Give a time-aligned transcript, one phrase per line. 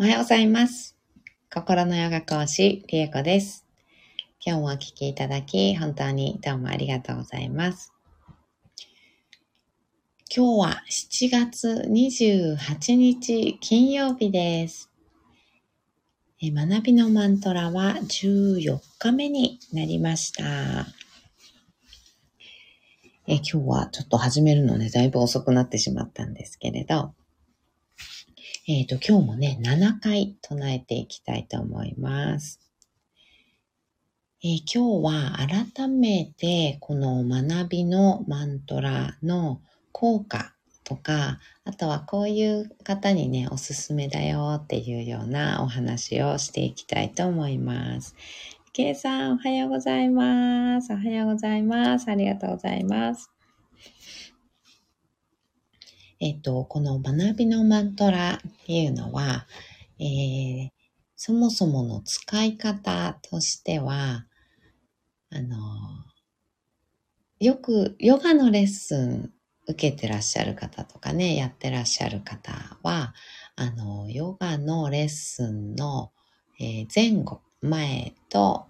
[0.00, 0.96] おはようございます。
[1.52, 3.66] 心のヨガ講師、リエコです。
[4.42, 7.92] 今日もお聞きいただき、本当にどうもありがとうございます。
[10.34, 14.90] 今日は7月28日金曜日です。
[16.40, 20.86] え学びのマントラは14日目になりました。
[23.26, 27.12] え今日はちょっと始めるのね、だいぶ遅くなってしまったんですけれど、
[28.68, 32.60] えっ、と、今日もね、7回唱えていきたいと思います。
[34.42, 35.36] えー今日は
[35.76, 39.60] 改めて、この学びのマントラの
[39.92, 40.54] 効果
[40.84, 48.14] とか、あとはこういう方にね、おすすめだよっていうようなお話をしていきたいと思います。
[48.72, 50.92] ケイさん、おはようございます。
[50.92, 52.10] おはようございます。
[52.10, 53.39] ありがとうございます。
[56.20, 59.46] えっと、この学びのマントラっていうのは、
[59.98, 60.70] えー
[61.22, 64.26] そもそもの使い方としては、
[65.30, 65.58] あの、
[67.40, 69.32] よくヨガのレッスン
[69.66, 73.14] 受けてらっしゃる方とかね、やってらっしゃる方は、
[73.56, 76.12] あの、ヨガのレッスンの、
[76.60, 78.66] えー前後、前と、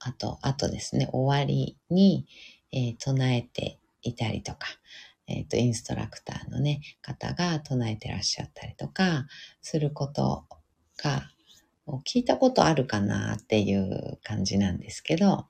[0.00, 2.26] あと、あとですね、終わりに、
[2.72, 4.68] えー唱えていたりとか、
[5.28, 9.26] えっ、と、インストラクターのね、方が唱えてらっしゃったりとか、
[9.60, 10.46] すること
[10.96, 11.30] が、
[12.04, 15.46] 聞いたことあるかなっていう感じなんですけど、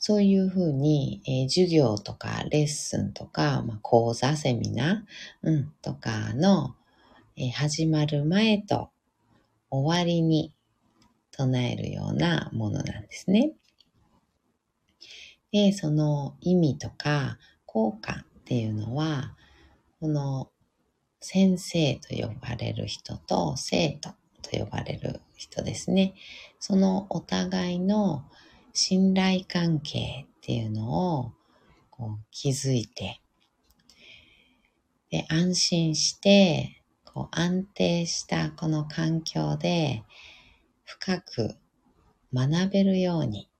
[0.00, 6.76] そういうふうに、えー授業とかレッスンとか、まあ、講座、セミナー、うん、とかの、
[7.36, 8.90] えー始まる前と
[9.70, 10.54] 終わりに
[11.32, 13.52] 唱えるようなものなんですね。
[15.52, 17.38] で、その意味とか
[17.68, 19.36] 効果っていうのは、
[20.00, 20.50] この
[21.20, 24.10] 先生と呼ばれる人と生徒
[24.40, 26.14] と呼ばれる人ですね。
[26.58, 28.24] そのお互いの
[28.72, 31.32] 信頼関係っていうのを
[31.90, 33.20] こう築いて、
[35.10, 40.04] で、安心して、こう安定したこの環境で
[40.84, 41.56] 深く
[42.32, 43.50] 学べるように、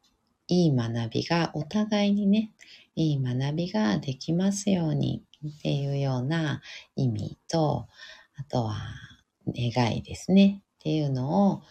[0.47, 2.53] いい学びが、お互いにね、
[2.99, 6.61] いい学びができますようにっていうような
[6.97, 7.87] 意味と、
[8.37, 8.75] あとは
[9.47, 11.63] 願いですねっていうのを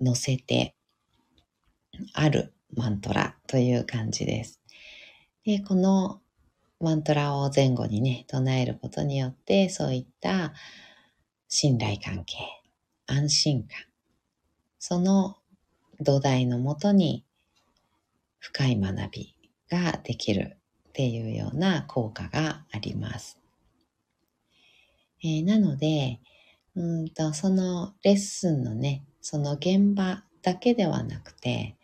[0.00, 0.74] 乗せて
[2.14, 4.60] あるマントラという感じです。
[5.44, 6.20] で、この
[6.80, 10.52] マントラを前後にね、唱えることによって、そういった
[11.46, 12.38] 信頼関係、
[13.06, 13.68] 安心感、
[14.80, 15.36] その
[16.00, 17.24] 土台のもとに
[18.40, 19.39] 深い学び
[19.70, 20.56] ができる
[20.88, 23.38] っていうような効果があります。
[25.22, 26.20] えーなので、
[26.74, 31.76] うんと、そのレッスンのね、その現場だけではなくて、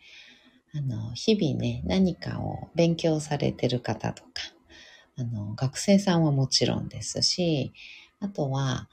[0.73, 4.29] あの、日々ね、何かを勉強されてる方とか、
[5.17, 7.73] あの、学生さんはもちろんですし、
[8.19, 8.89] あとは、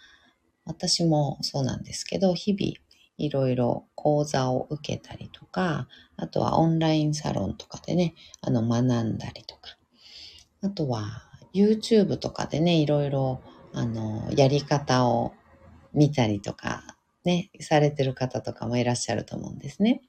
[0.65, 2.75] 私もそうなんですけど、日々
[3.16, 9.76] いろいろ講座を受けたりとか、あとはオンラインサロンとかでね、あの、学んだりとか、
[10.62, 11.22] あとは
[11.54, 13.41] YouTube とかでね、いろいろ、
[13.72, 15.32] あの、やり方を
[15.92, 16.82] 見たりとか、
[17.25, 20.02] ね、されてる方とかもいらっしゃると思うんですね。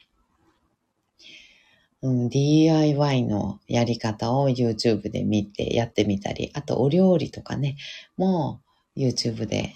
[2.01, 7.77] うん、DIY のやり方を YouTube で見てやってみたり、あとお料理とかね、
[8.17, 8.61] も
[8.95, 9.75] YouTube で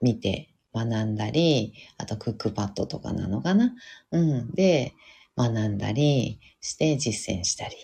[0.00, 3.74] 見て学んだり、あとクックパッドとかなのかな？
[4.10, 4.50] うん。
[4.52, 4.94] で、
[5.36, 7.76] 学んだりして実践したり。
[7.76, 7.78] っ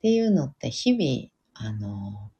[0.00, 2.30] ていうのって日々、あの、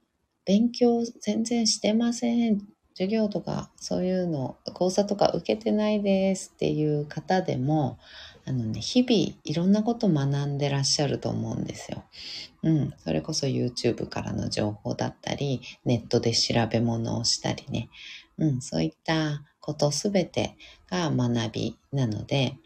[0.44, 2.60] 勉強全然してません。
[2.94, 7.98] 授業とかそういうの、講座とか受けてないですっていう方でも、
[8.46, 12.04] あのね、日々いろんなこと学んでらっしゃると思うんですよ。
[12.62, 12.94] うん。
[12.98, 17.90] それこそ YouTube からの情報だったり、ネットで調べ物をしたりね。
[18.38, 18.62] うん。
[18.62, 20.56] そういったことすべて
[20.88, 22.56] が学びなので、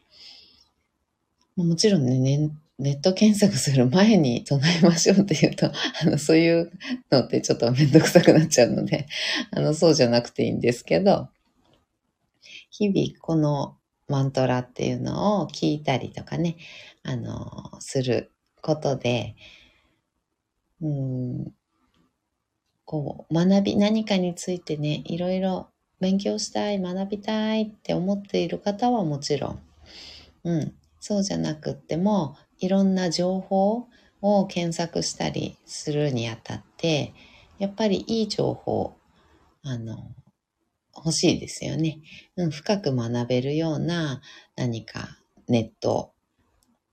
[1.57, 6.71] もちろんね、ネット検索する前に唱えましょうって言うと、 あの、そういう
[7.11, 9.07] のってちょっとめんどくさくなっちゃうので、
[9.51, 11.31] あの、そうじゃなくていいんですけど、
[12.69, 16.59] 日々このマントラっていうのを聞いたりとかね、
[17.03, 18.31] あの、する
[18.61, 19.37] ことで、
[20.83, 21.55] うん、
[22.85, 25.71] こう、学び、何かについてね、いろいろ
[26.01, 29.61] 勉強したい、学びたいって思っている方はもちろん、
[30.45, 33.87] うん、そうじゃなくっても、いろんな情報
[34.23, 37.13] を検索したりするにあたって、
[37.59, 38.97] やっぱりいい情報、
[39.63, 40.11] あの、
[40.97, 41.99] 欲しいですよね。
[42.37, 44.21] うん、深く学べるような
[44.57, 45.19] 何か
[45.49, 46.13] ネット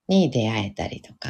[0.08, 1.30] に出会えたりとか、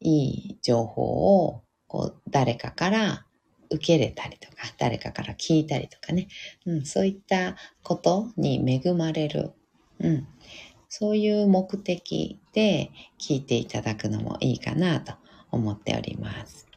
[0.00, 1.02] いい情報
[1.44, 3.26] をこう誰かから
[3.70, 6.28] 受けれたりとか、誰かから聞いたりとかね、
[6.66, 9.52] うん、そういったことに恵まれる、
[10.00, 10.26] うん、
[10.88, 15.14] そういう目的で聞いていただくのもいいかなと
[15.50, 16.70] 思っております。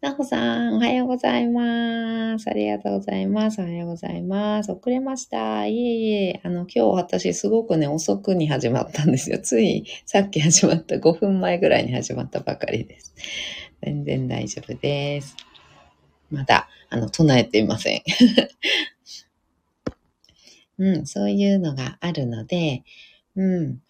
[0.00, 2.48] なほさん、おはようございます。
[2.48, 3.60] ありがとうございます。
[3.60, 4.72] おはようございます。
[4.72, 5.66] 遅れました。
[5.66, 9.38] いえいえ、あの、今日私すごくね、遅くに始まったんですよ。
[9.38, 13.14] ついさっき始まった5分前ぐらいに始まったばかりです。
[13.82, 15.36] 全然大丈夫です。
[16.30, 18.02] まだ、あの、唱えていません。
[20.78, 22.84] うん、そういうのがあるので、
[23.36, 23.82] うん、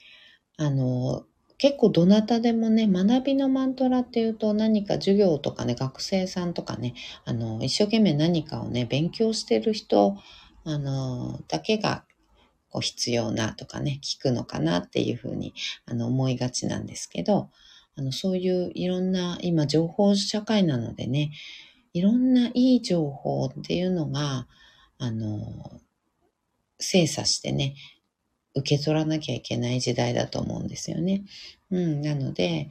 [0.57, 1.25] あの、
[1.59, 6.95] 結構どなたでもね、学びのマントラっていうと何か授業とかね、学生さんとかね、
[7.25, 10.17] あの、一生懸命何かをね、勉強してる人、
[10.65, 12.05] あの、だけが
[12.71, 15.55] こう必要なとかね、聞くのかなっていうふうに
[15.87, 17.51] あの思いがちなんですけど、
[17.97, 21.33] あの、そういういろんな、今情報社会なのでね、
[21.93, 24.47] いろんないい情報っていうのが、
[24.99, 25.81] あの、
[26.79, 27.75] 精査してね、
[28.55, 31.25] 受け取らなきゃいけない時代だと思うんですよね。
[31.71, 32.69] うん、なので、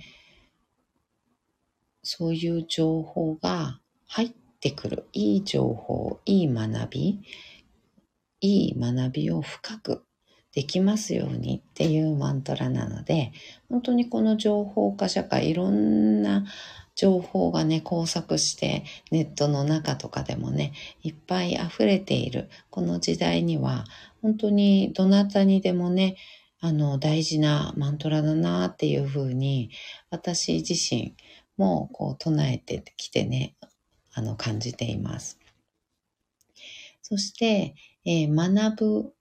[2.04, 4.30] そういう情報が入っ
[4.60, 5.08] てくる。
[5.14, 7.22] いい情報、いい学び、
[8.42, 10.06] いい学びを深く
[10.54, 13.32] できますようにっていうマントラなので、
[13.70, 16.46] 本当にこの情報化社会、いろんな
[16.96, 20.74] 情報がね、交錯してネットの中とかでもね、
[21.04, 23.86] いっぱい溢れているこの時代には、
[24.22, 26.18] 本当にどなたにでもね、
[26.62, 29.70] あの、大事なマントラだなっていうふうに、
[30.10, 31.16] 私自身
[31.58, 33.56] もこう唱えてきてね、
[34.14, 35.40] あの、感じています。
[37.02, 39.14] そして、えー、学ぶ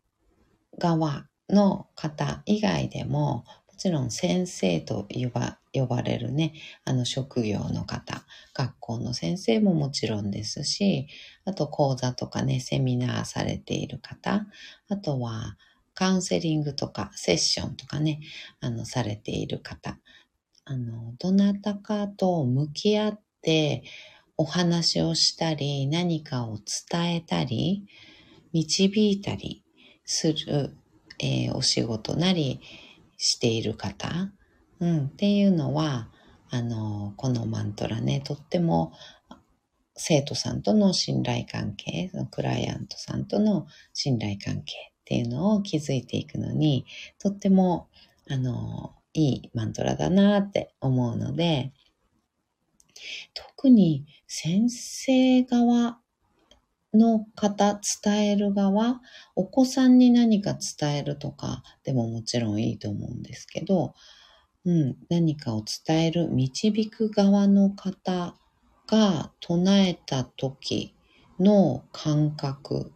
[0.79, 6.55] 側の方以外でも、もちろん先生と呼ば呼ばれるね、
[6.85, 11.07] あの職業の方、学校の先生ももちろんですし、
[11.45, 14.47] あと講座とかね、セミナーされている方、
[14.89, 15.57] あとは
[15.95, 18.21] カウンセリングとかセッションとかね、
[18.61, 19.99] あの、されている方、
[20.65, 23.83] あの、どなたかと向き合って
[24.37, 26.59] お話をしたり、何かを
[26.91, 27.85] 伝えたり、
[28.53, 29.63] 導いたり
[30.11, 30.75] する、
[31.19, 32.61] えー、お仕事なり、
[33.19, 34.33] している方、
[34.81, 36.09] うん、っていうのは、
[36.51, 38.93] あの、このマントラね、とっても
[39.97, 46.87] 生徒さんとの信頼関係、クライアントさんとの信頼関係っていうのを築いていくのに、
[47.19, 47.89] とっても、
[48.31, 51.73] あの、いいマントラだなって思うので、
[53.35, 55.99] 特に先生側
[56.95, 59.01] の方、伝える側、
[59.37, 63.95] お子さんに何か伝えるとかでももちろんいいと思うんですけど、
[64.65, 68.35] うん、何かを伝える、導く側の方
[68.87, 70.95] が唱えた時
[71.39, 72.93] の感覚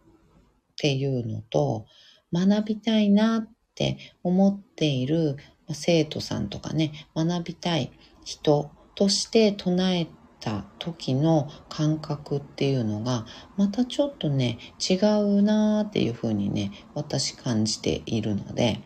[0.73, 1.85] っていうのと、
[2.33, 5.37] 学びたいなって思っている
[5.71, 7.91] 生徒さんとかね、学びたい
[8.23, 10.07] 人として唱え
[10.43, 13.25] た時の感覚っていうのが
[13.55, 18.81] またちょっとね違うなーっていうふうにね私感じているので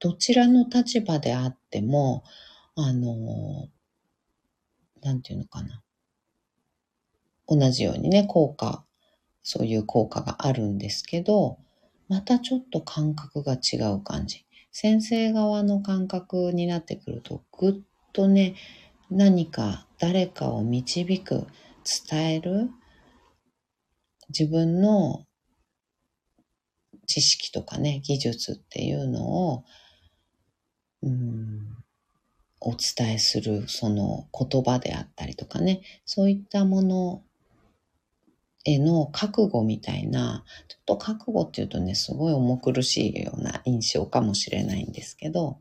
[0.00, 2.24] どちらの立場であっても
[2.74, 3.68] あの
[5.02, 5.82] なんていうのかな。
[7.46, 8.84] 同じようにね効果
[9.42, 11.58] そういう効果があるんですけど
[12.08, 14.44] またちょっと感覚が違う感じ。
[14.72, 17.74] 先生側の感覚になってくるとぐっ
[18.12, 18.56] とね
[19.14, 21.46] 何か誰かを導く、
[22.08, 22.70] 伝える、
[24.28, 25.26] 自分の
[27.06, 29.64] 知識とかね、技術っていうのを、
[31.02, 31.76] うん、
[32.60, 37.22] お伝えする、その言葉であったりとかね、そういったもの
[38.64, 45.58] への覚悟みたいな、ちょっと覚悟っていうとね、すごい重苦しいような印象かもしれないんですけど、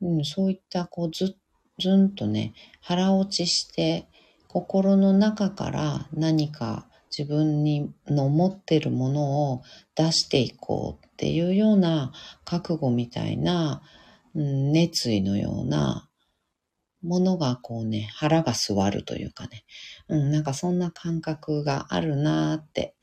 [0.00, 1.43] うん、そういったこうずっ
[1.78, 4.06] ずんとね、腹落ちして、
[4.48, 9.62] 心の中から何か自分にの持ってるものを
[9.96, 12.12] 出していこうっていうような
[12.44, 13.82] 覚悟みたいな、
[14.34, 16.08] うん、熱意のような
[17.02, 19.64] ものがこうね、腹が据わるというかね、
[20.08, 22.94] うん、なんかそんな感覚があるなって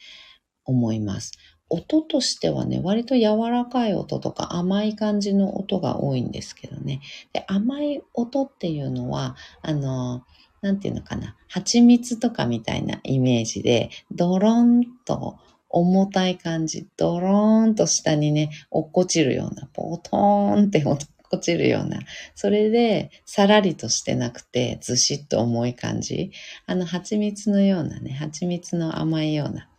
[0.65, 1.33] 思います。
[1.71, 6.99] 音としてはね、割と柔らかい音とか甘い感じの音が多いんですけどね。
[7.31, 10.23] で甘い音っていうのは、あの、
[10.61, 21.99] なんていうのかな、蜂蜜とかみたいなイメージで、ドロンと重たい感じ、ドローンと下にね、落っこちるような、ポトーンって落っこちるような、
[22.35, 26.31] それで、さらりとしてなくて、ずしっと重い感じ。
[26.65, 29.69] あの、蜂蜜のようなね、蜂蜜の甘いような、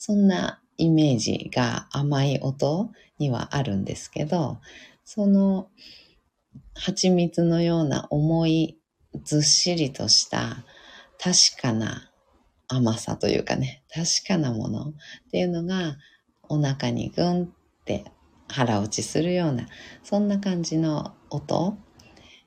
[0.00, 4.58] そんなイメージが甘い音にはあるんですけど、
[5.04, 5.68] その、
[6.74, 8.78] 蜂蜜のような重い、
[9.24, 10.64] ずっしりとした
[11.18, 12.10] 確かな
[12.66, 14.92] 甘さというかね、確かなものっ
[15.30, 15.98] ていうのが
[16.48, 18.04] お腹にグンって
[18.48, 19.66] 腹落ちするような、
[20.02, 21.76] そんな感じの音、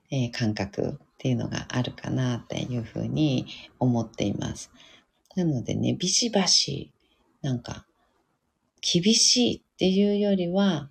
[0.10, 3.46] えー、感覚っていうのがあるかなっていうふうに
[3.78, 4.72] 思っています。
[5.36, 6.93] なのでね、ビシバシ、
[7.44, 7.86] なんか、
[8.82, 10.90] 厳しいっていうよりは、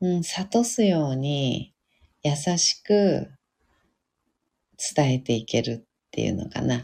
[0.00, 1.74] うん、悟すように
[2.22, 3.28] 優しく
[4.96, 6.82] 伝えていけるっていうのかな。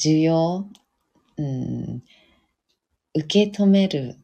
[0.00, 0.66] 需要、
[1.36, 2.02] うん、
[3.14, 4.16] 受け止める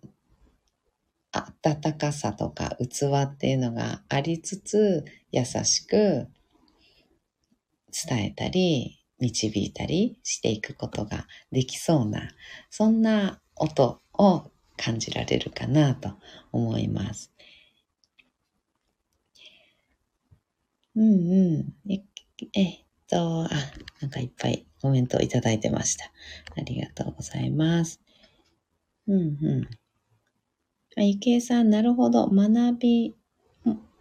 [1.33, 6.29] 温かさとか器っていうのがありつつ優しく
[8.09, 12.31] 伝えたり導いたりしていくことができそうな
[12.71, 16.13] そんな音を感じられるかなと
[16.53, 17.33] 思います。
[20.97, 21.93] うんうん。
[21.93, 22.03] え
[22.55, 23.49] えっと、あ、
[24.01, 26.07] なんかいっぱいコメントをいただいてました。
[26.57, 28.01] ありがとうございます。
[29.07, 29.79] うんうん。
[30.97, 32.29] ゆきえさん、なるほど。
[32.29, 33.15] 学び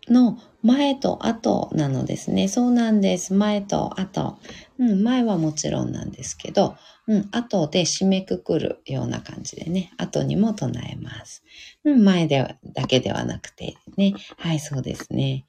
[0.09, 2.47] の前と後なのですね。
[2.47, 3.33] そうなんです。
[3.33, 4.37] 前と後。
[4.79, 6.75] うん、前はもちろんなんですけど、
[7.07, 11.43] うん、後で締めくくるような感じでね、後にも唱えます。
[11.83, 14.13] うん、前でだけではなくてね。
[14.37, 15.45] はい、そうですね。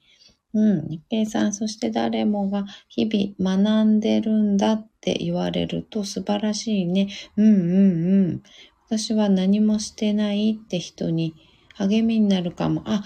[0.53, 7.09] うん、日経さん、そして誰もが日々学んでるんだって言われると素晴らしいね。
[7.37, 8.43] うんうんうん。
[8.87, 11.35] 私は何もしてないって人に
[11.75, 12.81] 励みになるかも。
[12.85, 13.03] あ、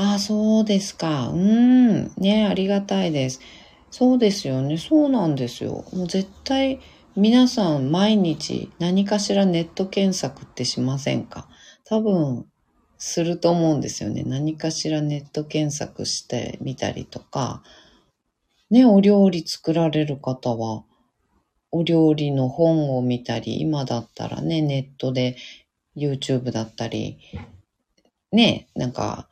[0.00, 1.30] あ、そうですか。
[1.30, 2.12] うん。
[2.18, 3.40] ね、ありがたいです。
[3.90, 4.78] そうですよね。
[4.78, 5.84] そうなんですよ。
[5.92, 6.78] もう絶対
[7.16, 11.48] 皆さん毎日何かしらネット検索ってしませんか？
[11.84, 12.46] 多分
[12.96, 14.22] すると思うんですよね。
[14.22, 17.64] 何かしらネット検索してみたりとか、
[18.70, 20.84] ね、お料理作られる方は、
[21.72, 25.36] お料理の本を見たり、今だったらね、ネットで
[25.96, 27.18] YouTube だったり、
[28.30, 29.28] ね、なんか、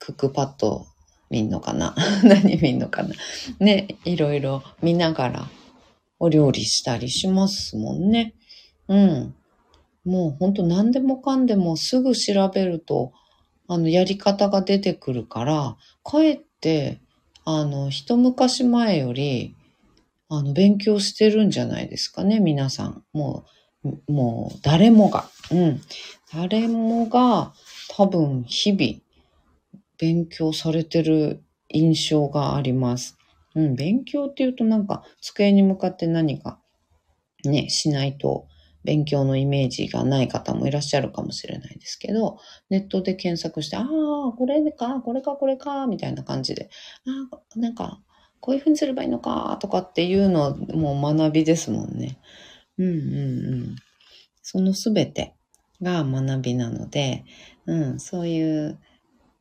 [0.00, 0.86] クックパッド
[1.30, 1.94] 見んのかな？
[2.24, 3.14] 何見んのかな？
[3.60, 5.48] ね、いろいろ見ながら
[6.18, 8.34] お料理したりしますもんね。
[8.88, 9.34] うん。
[10.04, 13.12] もうほんと何でもかんでもすぐ調べると、
[13.68, 17.00] あの、やり方が出てくるから、かえって、
[17.44, 19.54] あの、一昔前より、
[20.28, 23.04] あの、勉強してるんじゃないですかね、皆さん。
[23.12, 23.44] も
[23.84, 25.28] う、もう、誰もが。
[25.52, 25.80] うん。
[26.32, 27.52] 誰もが、
[27.88, 29.00] 多分、日々、
[30.00, 33.18] 勉強されてる印象があります。
[33.54, 36.60] うん、勉強っていうとなんか、机に向かって何か、
[37.44, 38.46] ね、しないと、
[38.82, 42.38] 勉強のイメージがない方もいらっしゃるかもしれないですけど、
[42.70, 43.84] ネットで検索して、ああ、
[44.32, 46.70] これか、これか、これか、みたいな感じで、
[47.06, 48.00] ああ、なんか、
[48.40, 52.18] こういうふうにすればいいのか、とかっていうのも学びですもんね。
[52.78, 53.76] うんうんうん。
[54.42, 55.34] そのすべて
[55.82, 57.24] が学びなので、
[57.66, 58.78] うん、そういう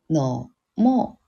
[0.09, 1.19] のも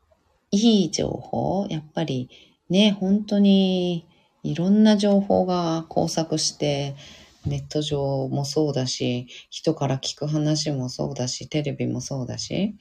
[0.52, 2.30] いい情報、やっぱり
[2.70, 4.06] ね、本当に
[4.44, 6.96] いろんな情報が交錯して、
[7.46, 12.76] ネット上もそうだし、人から聞く話もそうだし、テレビもそうだし、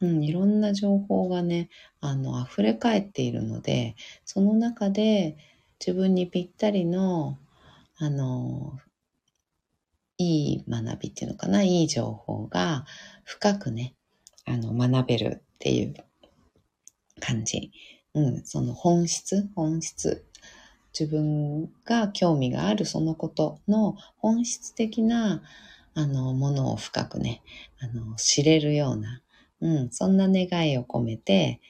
[0.00, 1.68] うん、いろんな情報がね、
[2.00, 3.94] あの、溢れ返っているので、
[4.24, 5.36] その中で
[5.80, 7.38] 自分にぴったりの、
[7.98, 8.78] あの、
[10.18, 12.86] いい学びっていうのかな、いい情報が
[13.24, 13.94] 深くね、
[14.46, 15.94] あの、学べるっていう
[17.20, 17.72] 感じ。
[18.14, 20.24] うん、その本質、本質
[20.98, 25.42] 自分が興味があるそのことの本質的な
[25.94, 27.42] あのものを深くね、
[27.80, 29.22] あの知れるような、
[29.60, 31.60] うん、そんな願いを込めて、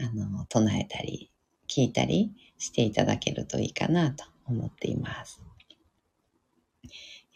[0.00, 1.30] あの、唱えたり、
[1.68, 5.42] 聞いたりしていただけるといいかなと思っています。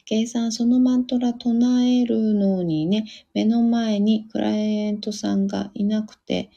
[0.04, 6.50] 計算そのマントラ唱えるのにね、目の前にクライアントさんがいなくて、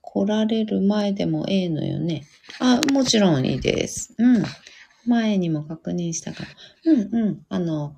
[0.00, 2.24] 来られる前でもええのよね。
[2.60, 4.14] あ、もちろんいいです。
[4.18, 4.44] うん。
[5.06, 6.92] 前にも確認したから。
[6.92, 7.46] うんうん。
[7.48, 7.96] あの、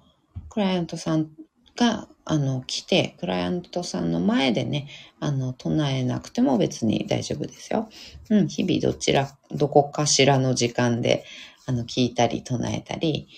[0.49, 1.31] クライアントさん
[1.77, 4.89] が、あの、来て、クライアントさんの前でね、
[5.21, 7.89] あの、唱えなくても別に大丈夫ですよ。
[8.31, 11.25] うん、日々どちら、どこかしらの時間で、
[11.67, 13.29] あの、聞いたり唱えたり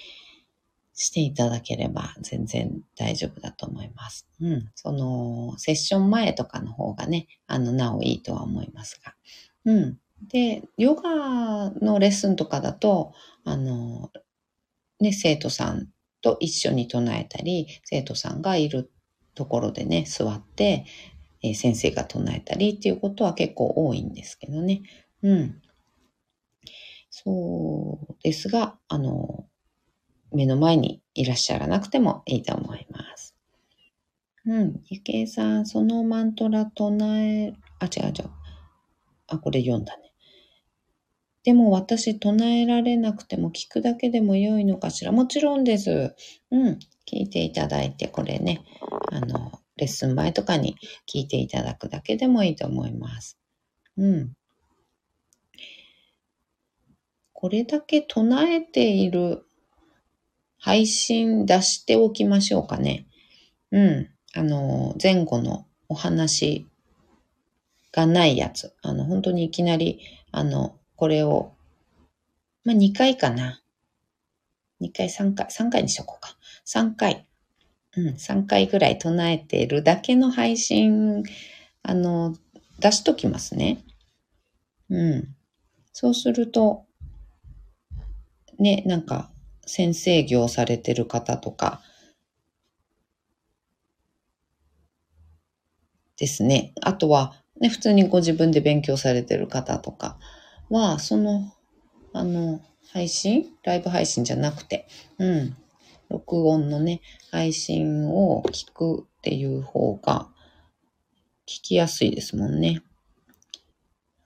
[0.96, 4.26] していただければ全然大丈夫だと思います。
[4.40, 9.14] うん、その、セッション前とかの方がね、あの、なおいいとは思いますが。
[9.66, 9.98] うん。
[10.28, 13.12] で、ヨガのレッスンとかだと、
[13.44, 14.10] あの、
[14.98, 15.88] ね、生徒さん
[16.22, 18.90] と一緒に唱えたり、生徒さんがいる
[19.34, 20.86] ところでね、座って、
[21.42, 24.80] えー、先生が唱えたりっていうことは結構多いんですけどね。
[25.22, 25.60] うん。
[27.10, 29.46] そうですが、あの、
[30.32, 33.34] 目の前にいらっしゃらなくてもいいと思います。
[34.44, 34.80] うん。
[34.88, 38.30] ゆけいさん、そのマントラ唱え、あ、違う違う。
[39.28, 40.12] あ、これ読んだね。
[41.42, 46.14] でも私唱えられなくても聞くだけでも良いのかしらもちろんです。
[46.50, 46.78] うん。
[47.06, 48.64] 聞いていただいて、これね、
[49.12, 50.76] あの、レッスン前とかに
[51.08, 53.38] 聞いていただくだけでもいいと思います。
[53.96, 54.36] うん。
[57.32, 59.45] これだけ唱えている
[60.58, 63.06] 配信出しておきましょうかね。
[63.70, 64.10] うん。
[64.34, 66.66] あの、前後のお話
[67.92, 68.74] がないやつ。
[68.82, 70.00] あの、本当にいきなり、
[70.32, 71.52] あの、これを、
[72.64, 73.62] まあ、2回かな。
[74.80, 76.36] 2回、3回、3回にしとこうか。
[76.66, 77.26] 3回。
[77.96, 81.22] うん、3回ぐらい唱えてるだけの配信、
[81.82, 82.36] あの、
[82.78, 83.82] 出しときますね。
[84.90, 85.34] うん。
[85.92, 86.84] そうすると、
[88.58, 89.30] ね、なんか、
[89.66, 91.82] 先生業されてる方とか、
[96.16, 96.72] ですね。
[96.80, 100.18] あとは、ね、普通にご自分で勉強されてる方とか、
[100.70, 101.52] は、その、
[102.12, 102.60] あの、
[102.92, 103.46] 配信？
[103.64, 105.56] ライブ配信じゃなくて、うん。
[106.08, 110.28] 録音のね、配信を聞くっていう方が、
[111.46, 112.82] 聞きやすいですもんね。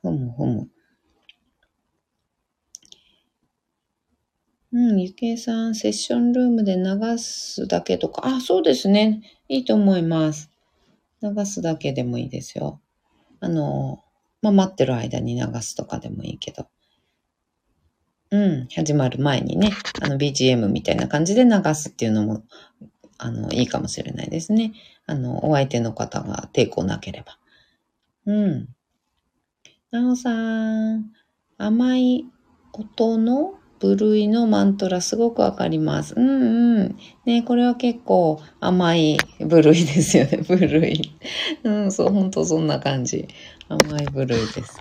[0.03, 0.69] ふむふむ。
[4.73, 9.21] うん、ゆけいさん、セッションルームで流すだけとか、あ、そうですね。
[9.49, 10.49] いいと思います。
[11.23, 12.81] 流すだけでもいいですよ。
[13.41, 14.05] あの、
[14.43, 16.69] まあ、待ってる間に流すとかでもいいけど。
[18.31, 22.45] うん、始まる前にね、あの BGM みたいな感じで流すっていうのも、
[23.19, 24.73] あの、いいかもしれないですね。
[25.05, 27.39] あの、お相手の方が抵抗なければ。
[28.27, 28.69] うん。
[29.91, 31.11] なおさん、
[31.59, 32.25] 甘い
[32.73, 36.15] 音の部類のマントラすごくわかります。
[36.17, 36.97] うんうん。
[37.25, 41.19] ね、これは結構甘い部類ですよね、 部類。
[41.65, 43.27] うん、そう、ほんとそんな感じ。
[43.69, 44.79] 甘い部類です。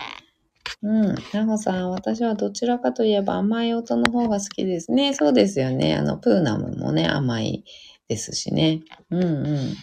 [0.82, 1.14] うん。
[1.32, 5.14] なほさん、私はどちらかといえば甘い音の方が好きですね。
[5.14, 5.94] そうですよね。
[5.94, 7.64] あの、プーナムもね、甘い
[8.06, 8.82] ですしね。
[9.10, 9.74] うんうん。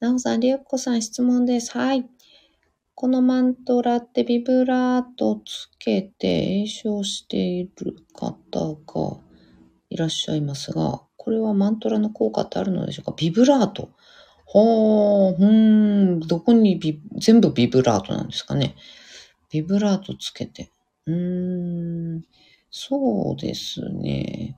[0.00, 1.72] なほさん、りゅうこさん、質問です。
[1.78, 2.06] はい。
[2.96, 8.30] このマントラってビブラートつけて詠唱している方
[8.74, 9.18] が
[9.90, 13.14] いらっしゃいますが、これはマントラの効果ってあるのでしょうか？
[13.16, 13.90] ビブラート。
[14.46, 18.76] ほー、うーん、どこにビ、全部ビブラートなんですかね？
[19.50, 20.70] ビブラートつけて。
[21.06, 22.22] うーん、
[22.70, 24.56] そうですね。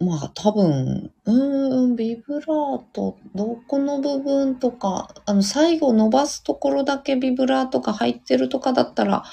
[0.00, 9.24] まあ多分、うーん、ビブラート、どこの部分とか、あの最後伸ばすところだけビブラートが入ってるとかだったら、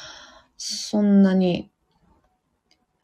[0.58, 1.72] そんなに、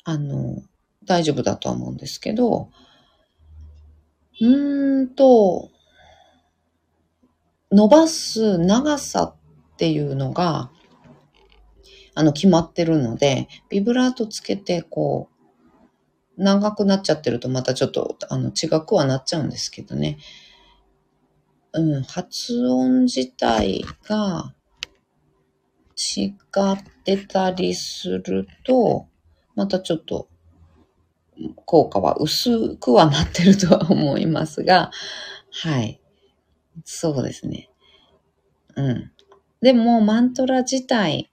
[0.04, 0.62] あの、
[1.04, 2.70] 大丈夫だとは思うんですけど、
[4.40, 5.72] うーんと、
[7.72, 9.36] 伸ばす長さ
[9.74, 10.70] っていうのが、
[12.14, 15.37] あの、決まってるので、ビブラートつけて、こう、
[16.38, 20.18] 長くなっちゃってるとまたちょっと、あの、違くはなっちゃうんですけどね。
[21.74, 24.54] うん、発音自体が
[25.96, 29.08] 違ってたりすると、
[29.56, 30.30] またちょっと
[31.66, 34.92] 効果は薄くはなってるとは思いますが、
[35.52, 36.02] はい。
[36.86, 37.70] そうですね。
[38.76, 39.12] うん。
[39.62, 41.30] でも、マントラ自体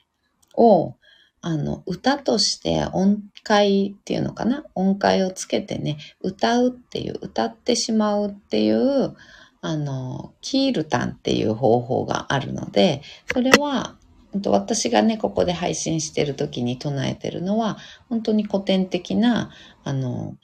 [0.57, 0.97] を、
[1.43, 4.65] あの、歌として音階っていうのかな？
[4.75, 9.15] 音階をつけてね、歌うっていう、歌ってしまうっていう、
[9.61, 13.03] あの、キールタンっていう方法があるので、
[13.33, 13.97] それは、
[14.47, 17.79] 私がね、ここで配信してる時に唱えてるのは、
[18.09, 19.53] 本当に古典的な、
[19.85, 20.37] あの、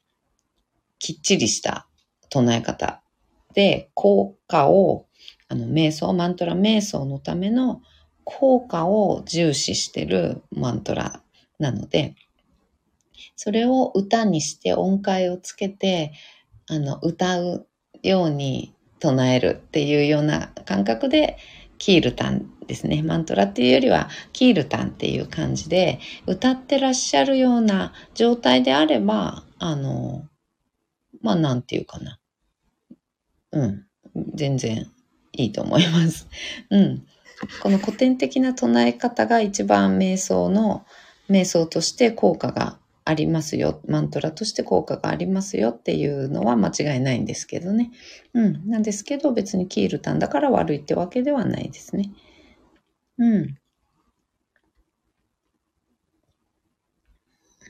[1.01, 1.89] きっちりした
[2.29, 3.03] 唱え方
[3.53, 5.07] で、効果を、
[5.49, 7.83] あの、瞑想、マントラ瞑想のための
[8.23, 11.21] 効果を重視してるマントラ
[11.59, 12.15] なので、
[13.37, 16.13] それを歌にして音階をつけて、
[16.67, 17.67] あの、歌う
[18.03, 21.39] ように唱えるっていうような感覚で、
[21.79, 23.03] キールタンですね。
[23.03, 30.29] マントラっていうよりは、キールタンっていう感じで、歌ってらっしゃるような状態であれば、あの、
[31.23, 32.19] まあ、なんていうかな。
[33.53, 33.87] うん。
[34.35, 34.87] 全然
[35.33, 36.29] いいと思います。
[36.71, 37.07] うん。
[37.63, 40.85] この古典的な唱え方が一番瞑想の、
[41.31, 42.79] 瞑想として効果が
[43.11, 43.83] ありますよ。
[43.88, 47.90] マントラとして効果がありますよっていうのは間違いないんですけどね。
[48.35, 48.70] うん。
[48.70, 52.12] なんですけど別にキールタンだから悪いってわけではないですね。
[53.18, 53.59] うん。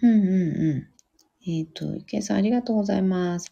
[0.03, 0.89] うんうんうん。
[1.47, 3.51] えっ、ー、と、ゆけいさんありがとうございます。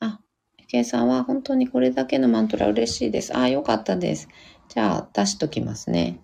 [0.00, 0.20] あ、
[0.58, 3.36] ゆけいさんは本当にこれだけのマントラ嬉しいです。
[3.36, 4.28] あ、よかったです。
[4.68, 6.20] じゃあ出しときますね。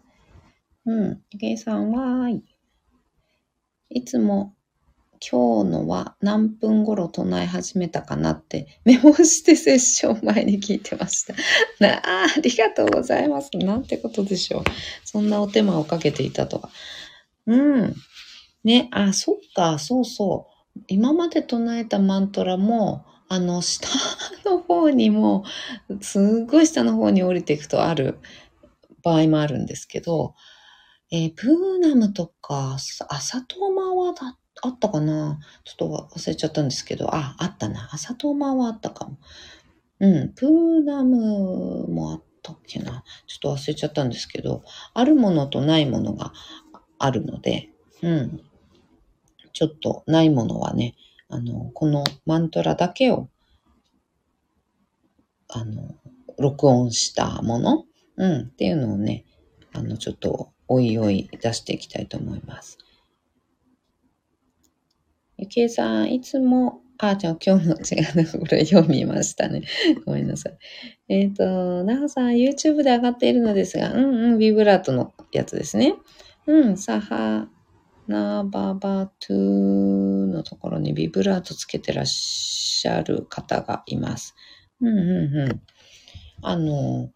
[0.87, 1.23] うん。
[1.31, 2.31] ゆけいさんは、
[3.91, 4.56] いつも
[5.21, 11.35] 今日のは何分頃唱え始めたかなってメモしてセッション前に聞いてました。
[11.87, 13.51] あありがとうございます。
[13.55, 14.65] なんてことでしょう。
[15.05, 16.71] そんなお手間をかけていたとは。
[17.47, 17.95] うん。
[18.65, 20.81] ね、あ、そっか、そうそう。
[20.89, 23.89] 今まで唱えたマントラも、あの、下
[24.45, 25.45] の方にも、
[26.01, 28.19] すっごい下の方に降りていくとある
[29.03, 30.35] 場合もあるんですけど、
[31.13, 32.77] えー、プーナムとか、
[33.09, 35.39] 朝とまはだっあったかな？
[35.65, 37.89] ちょっと忘れちゃったんですけど、あ、あったな。
[37.93, 39.19] 朝とまはあったかも。
[40.01, 40.33] うん。
[40.35, 43.05] プーナムもあったっけな。
[43.27, 44.65] ちょっと忘れちゃったんですけど、
[44.95, 46.33] あるものとないものが
[46.99, 47.71] あるので、
[48.03, 48.41] うん。
[49.53, 50.95] ちょっとないものはね、
[51.29, 53.29] あの、このマントラだけを、
[55.49, 55.95] あの、
[56.39, 57.85] 録音したもの、
[58.17, 59.25] うん、っていうのをね、
[59.73, 62.79] あの、ちょっと、おいおい出していきたいと思います。
[65.39, 69.63] ゆきえさん、いつも、あ、じゃあ今日の違うな、これ読みましたね。
[70.07, 70.59] ごめんなさい。
[71.09, 75.95] えっ、ー、と、なほさん、YouTube で上がっているのですが、うんうん、ビブラートのやつですね。
[76.47, 77.49] うん、サハ
[78.07, 79.37] ナババトゥ
[80.27, 84.35] のところにビブラートつけてらっしゃる方がいます。
[84.81, 85.63] うんうんうん。
[86.41, 87.11] あの、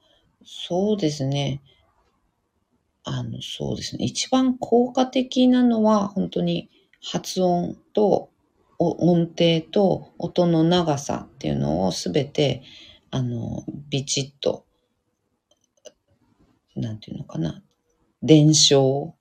[0.45, 1.63] そうですね。
[3.05, 4.05] あの、そうですね。
[4.05, 6.69] 一番効果的なのは、本当に
[7.03, 8.31] 発音と
[8.79, 12.63] 音程と音の長さっていうのをすべて、
[13.11, 14.65] あの、ビチッと、
[16.77, 17.63] なんていうのかな、
[18.23, 19.15] 伝承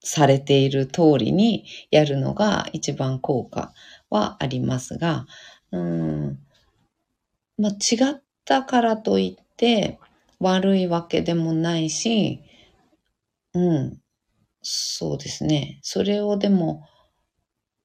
[0.00, 3.72] されている通りにやるのが一番効果
[4.10, 5.26] はありますが、
[5.70, 6.38] うん、
[7.58, 9.98] まあ、違ったからといって
[10.40, 12.42] 悪いわけでもないし、
[13.54, 14.00] うん、
[14.68, 15.78] そうですね。
[15.82, 16.82] それをでも、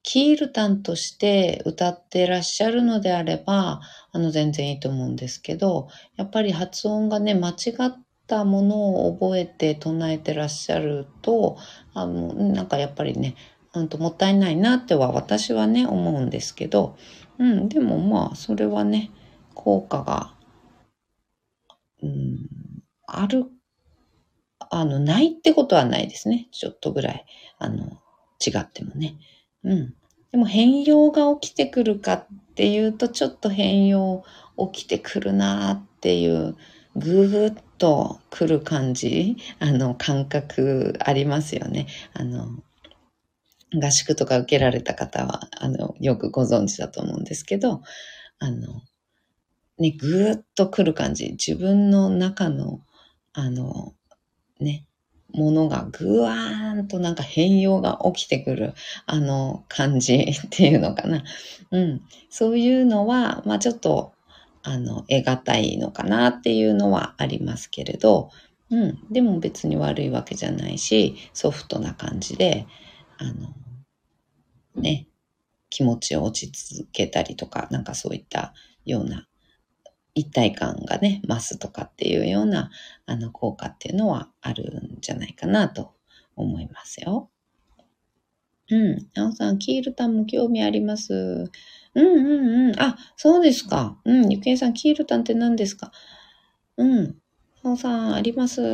[0.02, 11.56] キールタンとして歌ってらっしゃるのであれば、あの、全然いいと思うんですけど、やっぱり発音がね、間違ったものを覚えて唱えてらっしゃると、
[11.94, 13.36] あの、なんかやっぱりね、
[13.74, 16.96] うんともったいないなっては私はね、思うんですけど、
[17.38, 19.12] うん、でもまあ、それはね、
[19.54, 20.34] 効果が、
[22.02, 22.48] うん、
[23.06, 23.46] ある
[24.74, 26.48] あの、ないってことはないですね。
[26.50, 27.26] ちょっとぐらい、
[27.58, 27.84] あの、
[28.44, 29.16] 違ってもね。
[29.64, 29.94] うん。
[30.30, 34.24] でも変容が起きてくるかっていうと、ちょっと変容
[34.72, 36.56] 起きてくるなっていう、
[36.96, 41.86] ぐーっとくる感じ、あの、感覚ありますよね。
[42.14, 42.46] あの、
[43.78, 47.82] 合宿とか受けられた方は、あの、よくご存知だと思うんですけど、
[48.38, 48.82] あの、
[49.78, 51.30] ね、ぐーっとくる感じ。
[51.32, 52.80] 自分の中の、
[53.32, 53.94] あの、
[54.62, 54.86] ね、
[55.34, 58.74] ものがぐわーんとなんか変容が起きてくる、
[59.06, 60.14] あの感じ
[60.46, 61.24] っていうのかな。
[61.70, 62.02] うん。
[62.30, 64.12] そういうのは、まあちょっと、
[64.62, 68.30] あの、得難いのかなっていうのはありますけれど、
[68.70, 68.98] うん。
[69.10, 72.66] でも別に悪いわけじゃないし、ソフトな感じで、
[73.18, 73.54] あの、
[74.76, 75.06] ね、
[75.70, 79.26] 気持ちを落ち着けたりとか、なんかそういったような
[80.14, 82.70] 一体感がね、増すとかっていうような、
[83.06, 84.64] あの、効果っていうのはある
[84.96, 85.94] んじゃないかなと
[86.36, 87.30] 思いますよ。
[88.70, 89.08] うん。
[89.14, 91.12] なおさん、キールタンも興味あります。
[91.94, 92.80] うんうんうん。
[92.80, 93.98] あ、そうですか。
[94.04, 94.30] うん。
[94.32, 95.92] ゆきえさん、キールタンって何ですか？
[96.78, 97.16] うん。
[97.64, 98.62] なおさん、あります。
[98.62, 98.66] う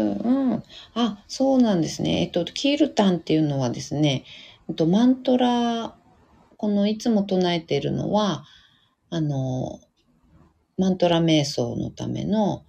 [0.54, 0.62] ん。
[0.94, 2.22] あ、そうなんですね。
[2.22, 4.24] えっと、キールタンっていうのはですね、
[4.68, 5.96] えっと、マントラ、
[6.56, 8.44] このいつも唱えているのは、
[9.10, 9.80] あの、
[10.78, 12.64] マントラ瞑想のための、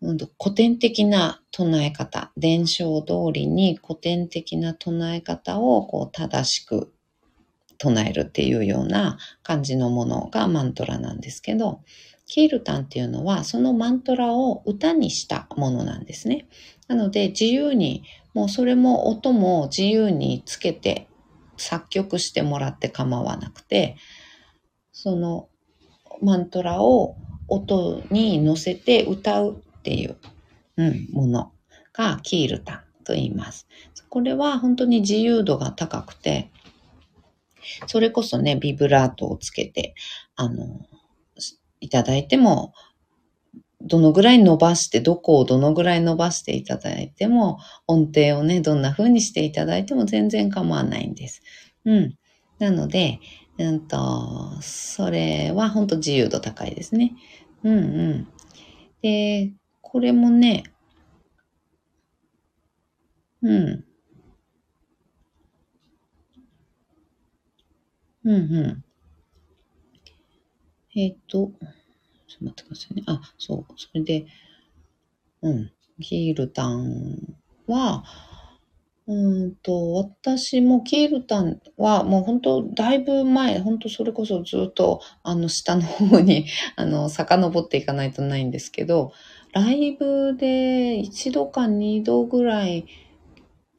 [0.00, 6.92] うん、古典的な唱え方、伝承通りに古典的な唱え方をこう正しく
[7.78, 11.82] 唱えるっていうような感じのものがマントラなんですけど、
[12.26, 16.46] キールタンっていうのはそのマントラを歌にしたものなんですね。
[16.86, 21.08] なので自由に、もうそれも音も自由につけて
[21.56, 23.96] 作曲してもらって構わなくて、
[24.92, 25.48] その
[26.22, 27.16] マントラを
[27.48, 30.16] 音に乗せて歌うっていう、
[30.76, 31.52] うん、もの
[31.92, 33.66] がキールタンと言います。
[34.08, 36.50] これは本当に自由度が高くて、
[37.86, 39.94] それこそね、ビブラートをつけて、
[40.36, 40.80] あの、
[41.80, 42.72] いただいても、
[43.80, 51.42] どのぐらい伸ばして、どこをどのぐらい伸ばしていただいても、音程をね、どんな風にしていただいても全然構わないんです。
[51.84, 52.14] うん。
[52.58, 53.18] なので、
[53.58, 57.14] うんと、それは本当自由度高いですね。
[57.62, 57.80] うんう
[58.14, 58.28] ん。
[59.02, 60.64] で、これもね、
[63.42, 63.84] うん。
[68.24, 68.38] うんう
[68.68, 68.84] ん。
[70.94, 71.50] えっ、と、
[72.28, 73.02] ちょっと待ってくださいね。
[73.06, 73.74] あ、そう。
[73.76, 74.26] それで、
[75.42, 75.72] うん。
[76.00, 77.36] キールタン
[77.66, 78.04] は、
[79.08, 89.12] うんと、私もキールタンはもう本当だいぶ前、本当それこそずっとあの下の方に あの遡っていかないとないんですけど、
[89.52, 92.86] ライブで一度か二度ぐらい、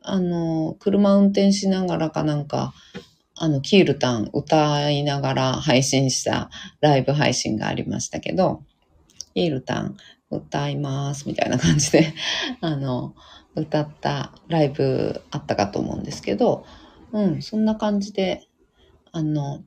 [0.01, 2.73] あの、車運転しながらかなんか、
[3.35, 6.49] あの、キールタン歌いながら配信した
[6.81, 8.63] ライブ配信がありましたけど、
[9.33, 9.97] キールタン
[10.29, 12.13] 歌いますみたいな感じで、
[12.61, 13.15] あの、
[13.55, 16.65] 歌ったライブあったかと思うんですけど、
[17.11, 18.47] うん、そんな感じで、
[19.11, 19.63] あの、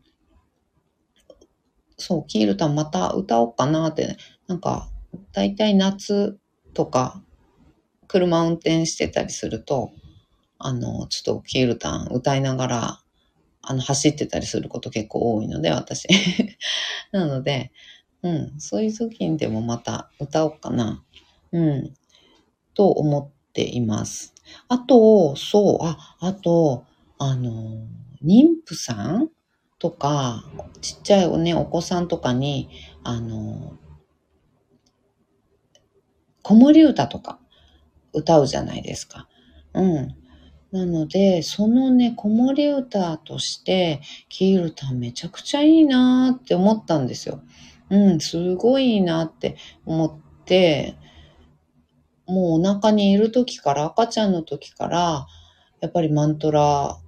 [1.97, 4.89] そう、キールタンまた歌おうかなって、ね、なんか、
[5.33, 6.39] だいたい夏
[6.75, 7.23] とか、
[8.09, 9.93] 車運転してたりすると、
[10.59, 13.01] あの、ちょっとキールタン歌いながら
[13.69, 16.07] あの、走ってたりすること結構多いので、私。
[17.11, 17.73] なので、
[18.23, 21.05] うん、そういう時にでもまた歌おうかな。
[21.51, 21.95] うん、
[22.75, 24.35] と思ってています。
[24.69, 26.85] あと、そう、あ、あと、
[27.19, 27.89] あの、
[28.23, 29.31] 妊婦さん
[29.79, 30.45] とか、
[30.83, 32.69] ちっちゃいね、お子さんとかに、
[33.03, 33.79] あの、
[36.43, 37.41] 子守歌とか
[38.13, 39.27] 歌うじゃないですか。
[39.73, 40.15] うん。
[40.71, 47.41] なので、そのね、子守歌として、キールタンめちゃくちゃいいなーって思ったんですよ。
[47.89, 50.97] うん、すごいいいなって思って、
[52.27, 55.27] もうお腹にいる時から、赤ちゃんの時から、
[55.81, 56.99] やっぱりマントラ、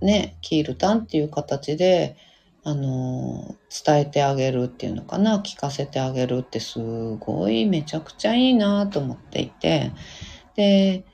[0.00, 2.16] ね、キールタンっていう形で、
[2.62, 6.78] あの、伝えてあげるっていうのかな、聞かせてあげるってす
[7.16, 9.92] ごいめちゃくちゃいいなと思っていて、
[10.56, 11.04] で、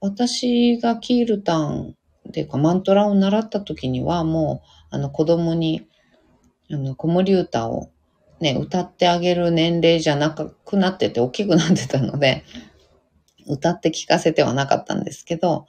[0.00, 1.94] 私がキールタン
[2.28, 5.86] っていうかマントラを習った時にはもうあの子供に
[6.70, 7.91] あの子守歌を
[8.42, 12.44] ね、歌ってあげる年齢じゃなくなってて大きくなってたので、
[13.46, 15.66] 歌って聞かせてはなかったんですけど、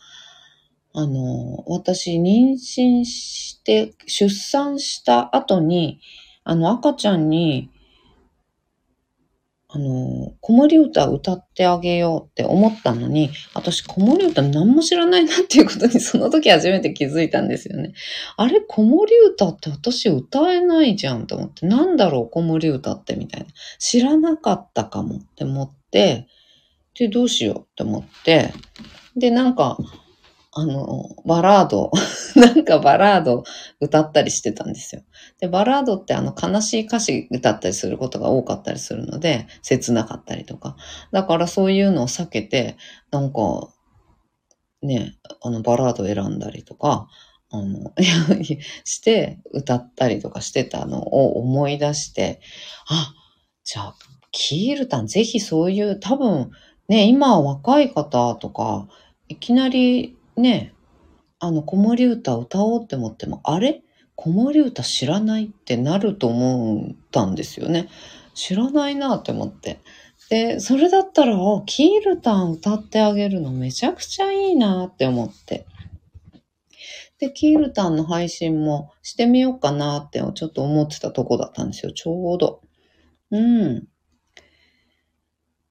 [0.94, 6.02] あの、私妊娠して出産した後に、
[6.44, 7.70] あの赤ちゃんに
[9.76, 17.94] あの、子守歌歌ってあげようって思ったのに、私子守歌何も知らないなっていうことにその時初めて気づいたんですよね。
[18.38, 23.48] あれ、子守歌って私歌えないじゃんと思って、なんだろう、子守歌ってみたいな。
[23.80, 26.28] 知らなかったかもって思って、
[26.94, 28.54] で、どうしようって思って、
[29.16, 29.80] で、なんか、
[30.56, 31.92] あの、バラード、
[32.36, 33.44] なんかバラード
[33.80, 35.02] 歌ったりしてたんですよ。
[35.40, 40.76] で、バラードってあの悲しい歌詞歌ったりすることが多かったりするので、切なかったりとか。
[41.12, 42.78] だからそういうのを避けて、
[43.10, 43.70] なんか、
[44.84, 47.08] ね、あのバラード選んだりとか、
[47.50, 47.92] あの、
[48.84, 52.42] して歌ったりとかしてたのを思い出して、
[52.88, 53.14] あ、
[53.64, 53.96] じゃあ、
[54.32, 56.52] キールタンぜひそういう多分
[56.90, 58.88] ね、今若い方とか、
[59.30, 60.74] いきなりね、
[61.40, 63.84] あの、子守歌歌おうって思っても、あれ？
[64.16, 67.90] 子守歌知らないってなると思ったんですよね。
[68.34, 69.80] 知らないなって思って。
[70.30, 75.66] で、それだったら、キールタン歌ってあげるのめちゃくちゃいいなって思って。
[77.20, 81.92] で、キールタンの配信もしてみようかなってちょっと思ってたとこだったんですよ。
[81.92, 82.62] ちょうど。
[83.32, 83.88] うん。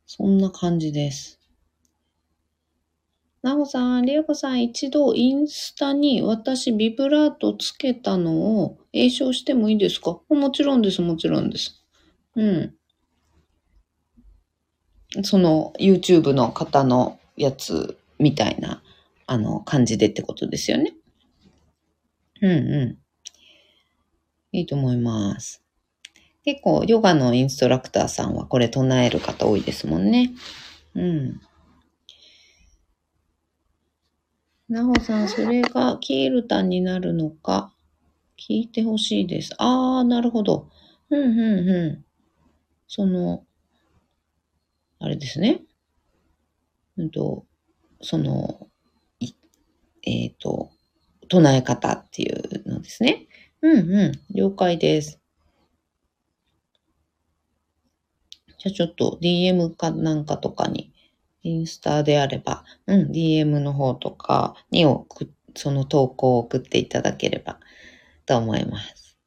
[0.07, 1.42] そんな感じです。
[3.43, 10.21] なおさん、りえこさん、一度インスタに私ビブラートつけたのを詠唱してもいいですか？
[10.29, 11.83] もちろんです、もちろんです。
[12.37, 12.75] うん。
[15.25, 18.81] その YouTube の方のやつみたいな、
[19.27, 20.95] あの、感じでってことですよね。
[22.41, 22.99] うんう
[24.53, 24.57] ん。
[24.57, 25.63] いいと思います。
[26.45, 30.31] 結構、ヨガのインストラクターさんはこれ唱える方多いですもんね。
[30.95, 31.41] うん。
[34.73, 37.75] なほさん、それがキールタンになるのか、
[38.39, 39.55] 聞いてほしいです。
[39.59, 40.71] あー、なるほど。
[41.11, 42.05] うん、うん、うん。
[42.89, 43.45] その、
[44.99, 45.61] あれですね。
[46.97, 47.45] うんと、
[48.01, 48.67] その、
[50.05, 50.71] えっ、ー、と、
[51.29, 53.27] 唱え方っていうのですね。
[53.61, 55.21] うんうん、了解です。
[58.57, 60.92] じゃあちょっと DM かなんかとかに、
[61.43, 67.59] インスタであれば、うん、DM の方とかに送その投稿を送っていただければ
[68.27, 69.19] と思います。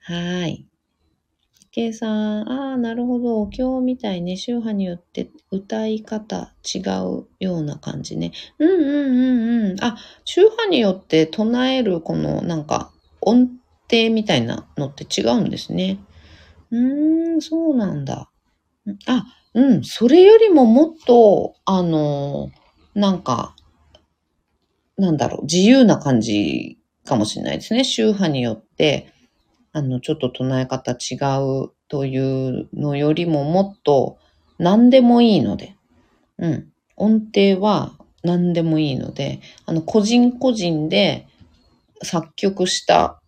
[0.00, 0.66] はい。
[1.74, 3.40] 計算、ああ、なるほど。
[3.42, 4.36] お経みたいね。
[4.36, 8.30] 宗派によって歌い方違うような感じね。
[8.60, 9.84] うんうんうんうん。
[9.84, 13.48] あ、宗派によって唱えるこのなんか音
[13.90, 15.98] 程みたいなのって違うんですね。
[16.70, 18.30] うーん、そうなんだ。
[19.06, 22.50] あ、うん、それよりももっと、あの、
[22.94, 23.54] なんか、
[24.96, 27.84] なんだろう、自由な感じかもしれないですね。
[27.84, 29.12] 宗派によって、
[29.72, 34.18] あの、ちょっと唱え方違うというのよりももっと
[34.58, 35.76] 何でもいいので、
[36.38, 36.68] うん。
[36.96, 41.26] 音程は何でもいいので、あの、個人個人で
[42.02, 43.20] 作曲した、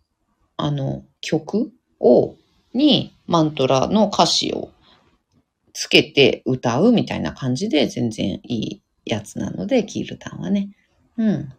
[0.57, 2.35] あの、曲を、
[2.73, 4.71] にマントラの歌詞を
[5.79, 10.71] つけて歌うみたいな感じで全然いいやつなので、キールタンはね。
[11.17, 11.53] うん。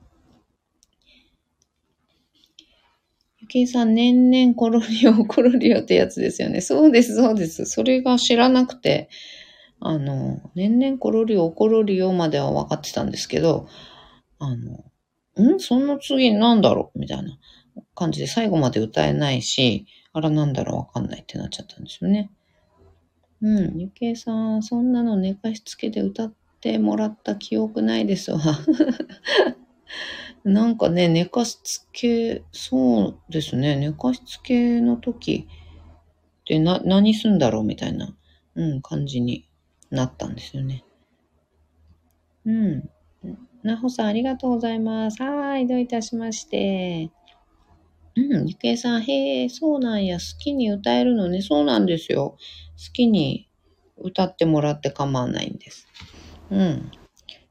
[3.40, 6.60] ゆきさん、年々コロリオ、コロリオってやつですよね。
[6.60, 7.64] そうです、そうです。
[7.64, 9.08] それが知らなくて、
[9.78, 13.68] あの、年々コロリオ、コロリオまでは分かってたんですけど、
[14.40, 14.84] あの、
[15.40, 15.60] ん？
[15.60, 16.98] その次なんだろう？
[16.98, 17.38] みたいな
[17.94, 20.76] 感じで最後まで歌えないし、あらなんだろう？
[20.78, 22.32] わかんないってなっちゃったんですよね。
[23.40, 28.40] うん、ゆきえさん、そんなの寝かしつけで歌ってもらった記憶ないですわ。
[30.44, 35.46] なんかね、寝かしつけ、そうですね、寝かしつけの時
[36.40, 38.16] ってな、何すんだろうみたいな、
[38.54, 39.48] うん、感じに
[39.90, 40.84] なったんですよね。
[42.44, 42.90] うん。
[43.62, 45.22] なほさん、ありがとうございます。
[45.22, 47.10] はい、どういたしまして。
[48.18, 51.40] うん、ゆけいさん、へえ、そうなんや、好きに歌えるのね。
[51.42, 52.36] そうなんですよ。
[52.76, 53.48] 好きに
[53.96, 55.86] 歌ってもらって構わないんです。
[56.50, 56.90] うん。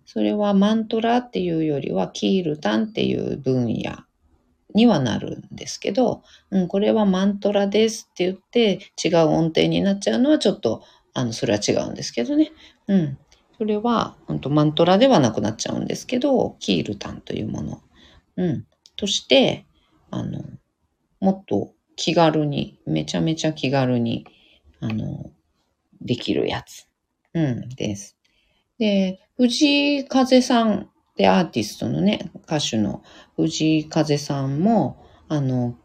[0.06, 3.97] それはマントラっていうよりはキールタンっていう分野
[4.73, 12.51] にはなるんですけど、うん、これはマントラですって言って違う音程になっちゃうのはちょっと、あの、それは違うんですけどね。
[12.88, 13.17] うん。
[13.58, 17.82] それは、本当マントラではなくなっちゃうんですけど、キールタンというもの、
[18.38, 19.66] うん、として、
[20.17, 20.43] あの、
[21.19, 24.25] もっと気軽に、めちゃめちゃ気軽に、
[24.80, 25.32] あの、
[26.01, 26.88] できるやつ、
[27.34, 28.17] うん、です。
[28.77, 33.03] で、藤井風さんでアーティストのね、歌手の
[33.36, 35.75] 藤井風さんも、あの、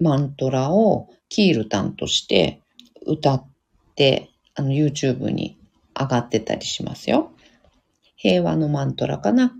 [0.00, 2.62] マントラをキールタンとして
[3.06, 3.46] 歌っ
[3.94, 5.58] て、あの、YouTube に
[5.98, 7.32] 上がってたりしますよ。
[8.16, 9.54] 平和のマントラかな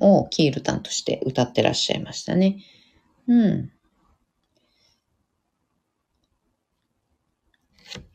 [0.00, 2.58] をキールタンとして歌ってらっしゃいましたね。
[3.26, 3.70] うん。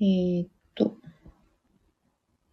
[0.01, 0.97] え、っと、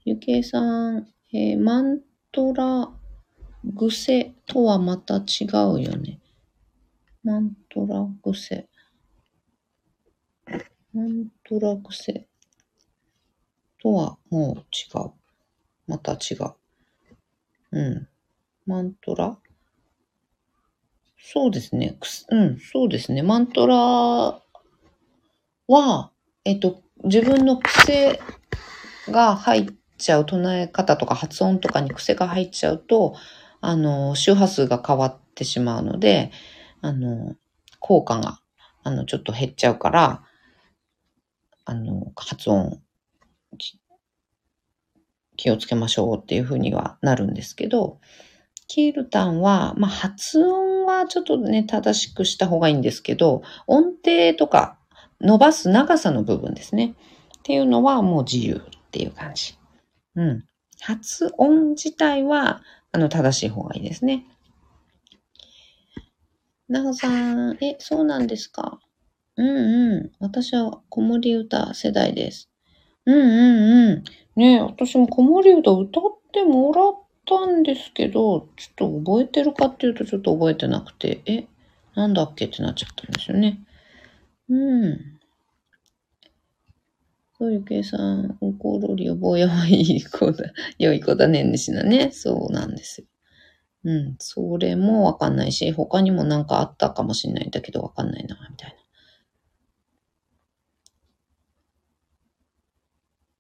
[0.05, 2.89] ゆけいさん、えー、マントラ
[3.77, 6.21] 癖とはまた違うよね。
[7.25, 8.69] マントラ癖。
[10.93, 12.29] マントラ癖
[13.83, 15.13] とはもう違う。
[15.87, 16.55] また違う。
[17.73, 18.09] うん。
[18.67, 19.39] マントラ？
[21.19, 21.97] そうですね。
[22.31, 23.23] うん、そうですね。
[23.23, 23.77] マントラ
[25.69, 26.11] は、
[26.45, 28.21] えっと、自分の癖
[29.09, 29.67] が入っ
[29.99, 33.15] ちゃう、唱え方とか発音とかに癖が入っちゃうと、
[33.61, 36.31] あの、周波数が変わってしまうので、
[36.81, 37.37] あの、
[37.81, 38.41] 効果が、
[38.83, 40.23] あの、ちょっと減っちゃうから、
[41.65, 42.81] あの、発音、
[45.37, 48.01] 気をつけましょうっていうふうにはなるんですけど、
[48.69, 54.79] キールタンは、まあ、発音はちょっとね、正しくした方がいいんですけど、音程とか
[55.21, 56.95] 伸ばす長さの部分ですね。
[57.39, 58.61] っていうのはもう自由っ
[58.91, 59.55] ていう感じ。
[60.17, 60.45] うん。
[60.81, 62.63] 発音自体は、
[62.93, 64.25] あの、正しい方がいいですね。
[66.69, 67.09] なおさ
[67.53, 68.81] ん、え、そうなんですか？
[69.37, 70.13] うんうん。
[70.19, 72.51] 私は子守歌世代です。
[73.05, 73.29] うんうん
[73.91, 74.03] う
[74.37, 74.41] ん。
[74.41, 76.03] ね私も子守歌歌っ
[76.33, 81.47] てもらったんですけど、ちょっと覚えてるかっていうとちょっと覚えてなくて、え、
[81.95, 83.61] なんだっけってなっちゃったんですよね。
[84.49, 85.19] うん。
[87.39, 90.53] そういう計算、おころりお坊やはいい子だ。
[90.79, 92.11] 良い子だねんでしなね。
[92.13, 93.07] そうなんですよ。
[93.85, 94.17] うん。
[94.19, 98.77] それもわかんないし、他にもなんかあったかもしんないんだけどわかんないな、みたい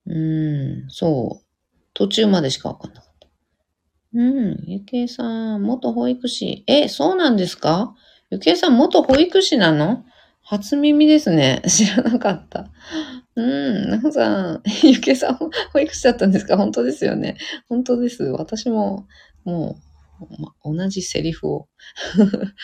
[0.07, 0.14] な。
[0.14, 0.18] う
[0.87, 0.91] ん。
[0.91, 1.47] そう。
[1.95, 3.05] 途中までしかわかんなかっ。
[4.16, 4.22] う
[4.54, 4.64] ん。
[4.66, 6.64] ゆけいさん、元保育士。
[6.66, 7.94] え、そうなんですか？
[8.30, 10.04] ゆけいさん、元保育士なの？
[10.42, 11.62] 初耳ですね。
[11.68, 12.68] 知らなかった。
[13.36, 16.56] うん、なほさん、ゆけさん、保育士だったんですか？
[16.56, 17.36] 本当ですよね。
[17.68, 18.24] 本当です。
[18.24, 19.06] 私も、
[19.44, 19.76] も
[20.20, 21.68] う、ま、同じセリフを。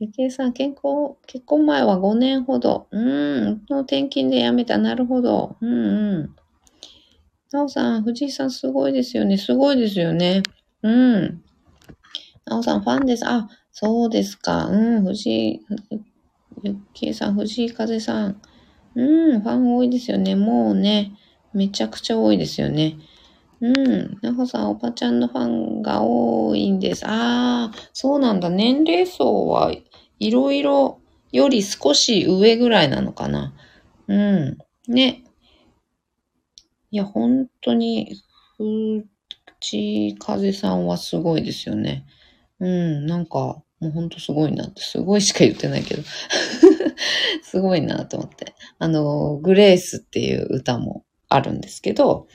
[0.00, 2.88] ゆけさん、健康、結婚前は5年ほど。
[2.90, 4.78] うん、の転勤で辞めた。
[4.78, 5.56] なるほど。
[5.60, 6.36] うんうん。
[7.54, 9.38] なおさん、藤井さんすごいですよね。
[9.38, 10.42] すごいですよね。
[10.82, 11.40] うん。
[12.46, 13.24] なおさん、ファンです。
[13.24, 14.66] あ、そうですか。
[14.66, 15.60] うん、藤井、
[16.64, 18.42] ゆっきーさん、藤井風さん。
[18.96, 20.34] うん、ファン多いですよね。
[20.34, 21.12] もうね、
[21.52, 22.96] めちゃくちゃ多いですよね。
[23.60, 24.18] うん。
[24.20, 27.06] なほさん、おばちゃんのファンが多いんです。
[27.06, 28.50] ああ、そうなんだ。
[28.50, 29.72] 年齢層は
[30.18, 30.98] いろいろ
[31.30, 33.54] より少し上ぐらいなのかな。
[34.08, 34.58] うん。
[34.88, 35.22] ね。
[36.94, 38.22] いや、本当に、
[39.60, 42.06] 藤風さんはすごいですよね。
[42.60, 46.04] うん、なんか、もうほんとすごいなって、すごいしか言ってないけど。
[47.42, 48.54] すごいなと思って。
[48.78, 52.28] あの、グレースっていう歌もあるんですけど、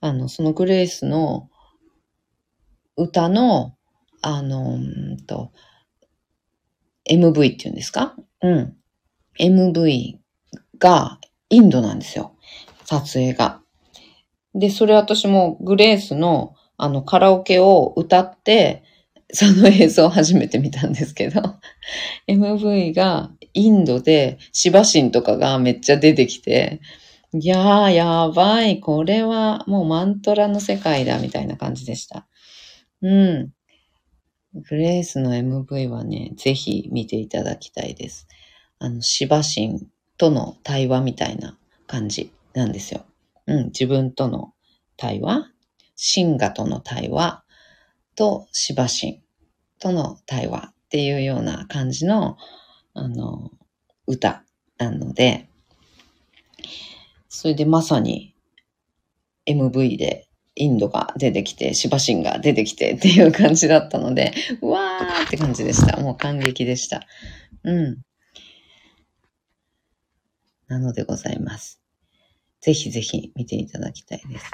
[0.00, 1.50] あの、そのグレースの
[2.96, 3.76] 歌の、
[4.22, 5.52] あの、んと、
[7.10, 8.16] MV っていうんですか？
[8.40, 8.76] うん。
[9.38, 10.14] MV
[10.78, 12.34] がインドなんですよ。
[12.86, 13.60] 撮影が。
[14.56, 18.82] で、それ私もグレースのあのカラオケを歌って、
[19.32, 21.42] その映像を初めて見たんですけど、
[22.28, 26.80] MV がインドでシバシンとかがめっちゃ出てきて、
[27.32, 28.80] いやー、やばい。
[28.80, 32.26] これはもうマントラの世界だ、みたいな感じでした。
[33.02, 33.52] うん。
[34.54, 38.26] グレースの MV はね、ぜひ見ていただきたいです。
[38.78, 39.86] あの、シバシン
[40.16, 43.04] との対話みたいな感じなんですよ。
[43.46, 44.54] うん、自分との
[44.96, 45.50] 対話、
[45.94, 47.44] シンガとの対話、
[48.16, 49.22] としばしん
[49.78, 52.36] との対話っていうような感じの、
[52.94, 53.50] あの、
[54.06, 54.44] 歌
[54.78, 55.48] なので、
[57.28, 58.34] それでまさに
[59.46, 64.32] MV でインドが出てきて、シバシンが出てきてっていう感じだったので、
[64.62, 66.00] うわーって感じでした。
[66.00, 67.06] もう感激でした。
[67.62, 67.98] うん。
[70.68, 71.85] なのでございます。
[72.60, 74.50] ぜひぜひ見ていただきたいです。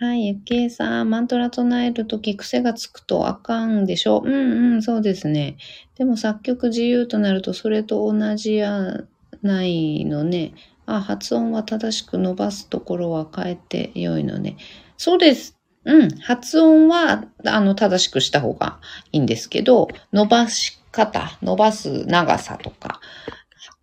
[0.00, 5.56] はい、ゆきえさん、マントラ唱えるとき癖がつくとあかんでしょううんうん、そうですね。
[5.96, 9.04] でも作曲自由となるとそれと同じや
[9.42, 10.52] ないのね。
[10.86, 14.56] あ、発音は正しく伸ばすところは変えて良いのね。
[14.96, 15.56] そうです。
[15.84, 18.80] うん、発音は、あの、正しくした方が
[19.12, 23.00] いいんですけど、伸ばし方、伸ばす長さとか、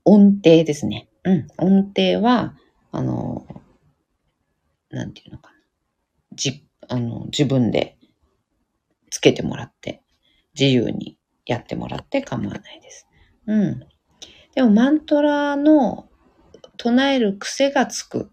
[0.04, 1.08] 音程ですね。
[1.24, 2.56] うん、音程は、
[2.92, 3.46] あの、
[4.90, 5.58] なんていうのかな
[6.34, 7.98] じ、あの、自分で
[9.10, 10.02] つけてもらって、
[10.54, 13.08] 自由にやってもらって構わないです。
[13.48, 13.80] うん。
[14.56, 16.10] でもマントラの
[16.78, 18.28] 唱える癖がつくっ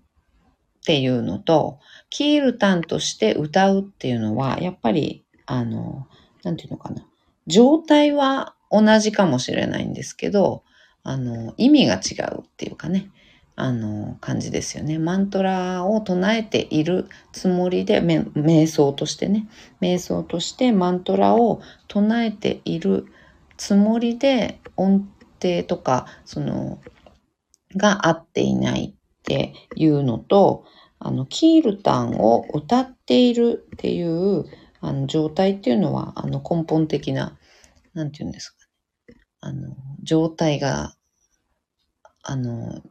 [0.84, 1.78] ていうのと、
[2.10, 6.08] キールタンとして歌うっていうのは、やっぱり、あの、
[6.42, 7.06] なんていうのかな。
[7.46, 10.64] 状態は同じかもしれないんですけど、
[11.08, 13.10] あの、意味が違うっていうかね。
[13.56, 14.98] あの、感じですよね。
[14.98, 19.48] マントラを唱えているつもりで、瞑想としてね、
[19.80, 23.06] 瞑想としてマントラを唱えている
[23.56, 25.08] つもりで、音
[25.42, 26.78] 程とか、その、
[27.74, 30.64] が合っていないっていうのと、
[30.98, 34.44] あの、キールタンを歌っているっていう
[34.80, 37.38] あの状態っていうのは、あの根本的な、
[37.94, 38.56] なんて言うんですか
[39.08, 39.14] ね。
[39.40, 40.94] あの、状態が、
[42.30, 42.82] あの、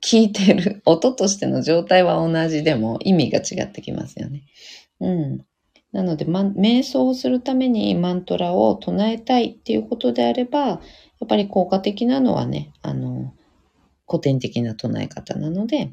[0.00, 4.44] 聞いてる音としての状態は同じでも意味が違ってきますよね。
[5.00, 5.46] うん。
[5.90, 10.80] なので、ま、瞑想をするためにマントラを唱えたいっていうことであれば、やっ
[11.28, 13.34] ぱり効果的なのはね、あの、
[14.08, 15.92] 古典的な唱え方なので、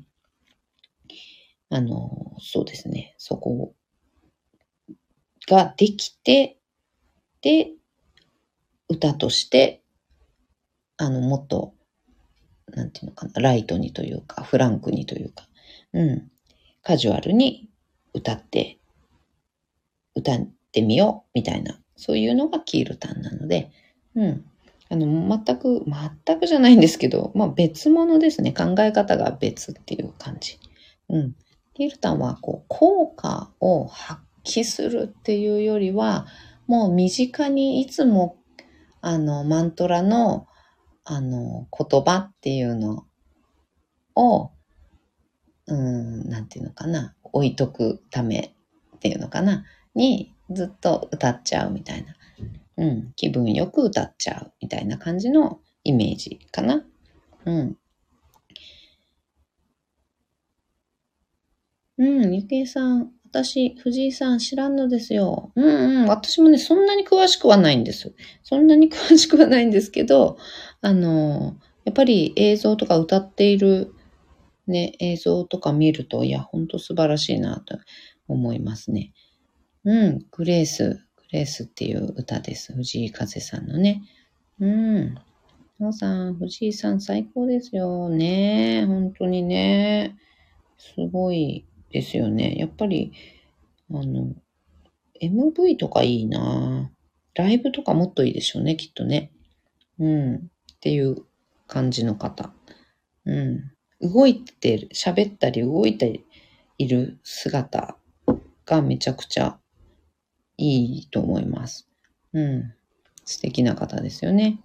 [1.71, 3.73] あの、そうですね、そこ
[5.47, 6.59] ができて、
[7.41, 7.71] で、
[8.89, 9.81] 歌として、
[10.97, 11.73] あの、もっと
[12.76, 15.47] なんていうのかな、ライトにというか、フランクにというか、
[15.93, 16.32] うん、
[16.84, 17.69] カジュアルに
[18.13, 18.78] 歌って、
[20.13, 23.71] 歌ってみようみたいな、そういうのがキールタンなので、
[24.15, 24.45] うん、
[24.89, 25.84] あの、全く、
[26.26, 28.51] 全くじゃないんですけど、まあ別物ですね。
[28.51, 30.59] 考え方が別っていう感じ。
[31.09, 31.36] うん。
[31.73, 36.28] ヒルタンは、こう、効果を発揮するっていうよりは、
[36.67, 38.38] もう身近にいつも、
[39.01, 40.47] あの、マントラの、
[41.06, 43.06] あの、言葉っていうの
[44.16, 44.51] を、
[45.68, 48.56] うん、なんていうのかな、置いとくため
[48.95, 52.16] っていうのかな、にずっと歌っちゃうみたいな。
[52.78, 56.84] うん、気分よく歌っちゃうみたいな感じのイメージかな。
[57.45, 57.78] うん。
[61.97, 63.12] うん、ゆきえさん、
[63.43, 65.51] 私、藤井さん知らんのですよ。
[65.55, 68.13] うんうん、私もね、そんなに詳しくはないんです。
[68.43, 70.38] そんなに詳しくはないんですけど、
[70.81, 73.93] あの、やっぱり映像とか歌っている
[74.67, 77.77] ね、映像とか見ると、いや、ほんと素晴らしいなと
[78.27, 79.13] 思いますね。
[79.83, 82.73] うん、グレース、グレースっていう歌です。
[82.73, 84.01] 藤井風さんのね。
[84.59, 85.15] うん。
[85.77, 88.86] なおさん、藤井さん最高ですよね。
[88.88, 90.15] 本当にね。
[90.77, 91.65] すごい
[91.96, 92.56] ですよね。
[92.58, 93.14] やっぱり、
[93.89, 94.34] あの、
[95.22, 96.91] MV とかいいな
[97.36, 99.32] ライブとかもっといいでしょうね、きっとね。
[99.98, 100.36] うん。
[100.36, 100.39] っ
[100.82, 101.24] ていう
[101.68, 102.52] 感じの方。
[103.24, 103.72] うん。
[104.02, 106.20] 動いてる喋ったり動いて
[106.78, 107.96] いる姿
[108.66, 109.58] がめちゃくちゃ
[110.58, 111.88] いいと思います。
[112.34, 112.74] うん。
[113.24, 114.60] 素敵な方ですよね。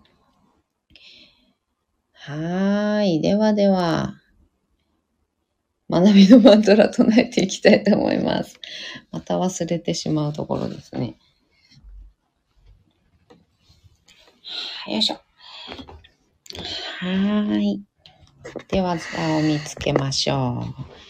[2.12, 3.20] はーい。
[3.20, 4.19] ではでは、
[5.90, 8.60] 学びのマントラ唱えていきたいと思います。
[9.10, 11.16] また忘れてしまうところですね。
[14.86, 15.14] よいしょ。
[15.14, 17.82] はーい。
[18.68, 21.00] では、図を見つけましょう。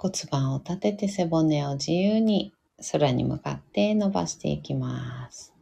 [0.00, 2.52] 骨盤を立てて背骨を自由に
[2.92, 5.54] 空に向かって伸ばしていきます。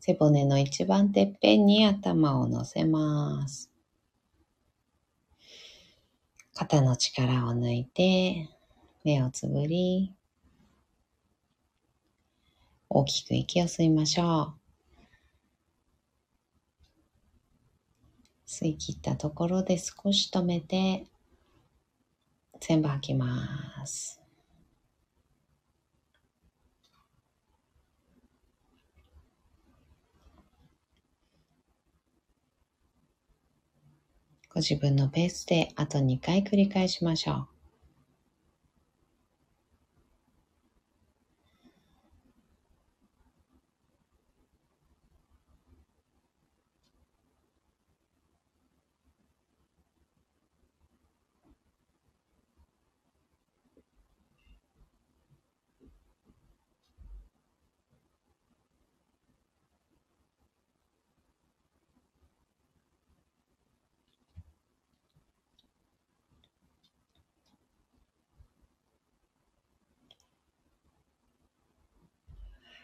[0.00, 3.70] 背骨の一番てっぺんに頭を乗せます。
[6.54, 8.48] 肩の力を抜いて
[9.04, 10.12] 目をつぶり
[12.88, 14.62] 大きく息を吸いましょう。
[18.46, 21.06] 吸い切ったところで少し止めて、
[22.64, 24.20] 全部吐きます。
[34.54, 37.51] ご自分のペースであと2回繰り返しましょう。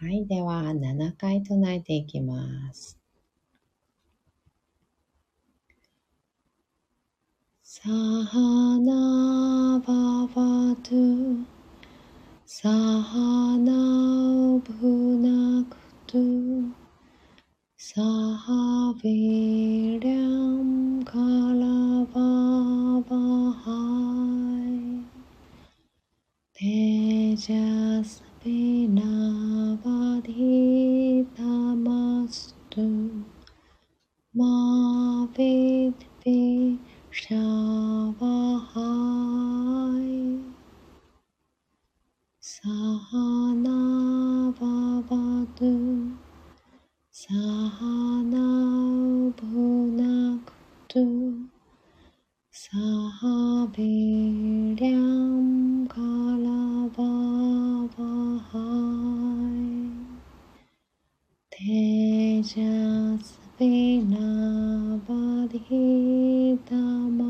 [0.00, 0.24] はい。
[0.28, 3.00] では、7回唱えていきます。
[7.64, 9.92] サハナバ
[10.34, 11.44] バトゥ
[12.46, 15.76] サハナブナク
[16.06, 16.70] トゥ
[17.76, 23.68] サハビリャンカラババハ
[24.64, 25.04] イ
[26.54, 28.96] テジャス सेनावधीतमस्तु
[34.36, 34.52] मा
[35.24, 36.48] विद्विषावहाय
[42.42, 42.92] सहनावतु
[47.12, 48.48] सहना
[49.40, 51.04] भुनक्तु
[52.52, 55.46] सहा वीर्यं
[55.86, 57.67] कालवा।
[61.50, 63.26] Tejas
[63.58, 64.30] Vinabadhita
[67.18, 67.27] Mahāyā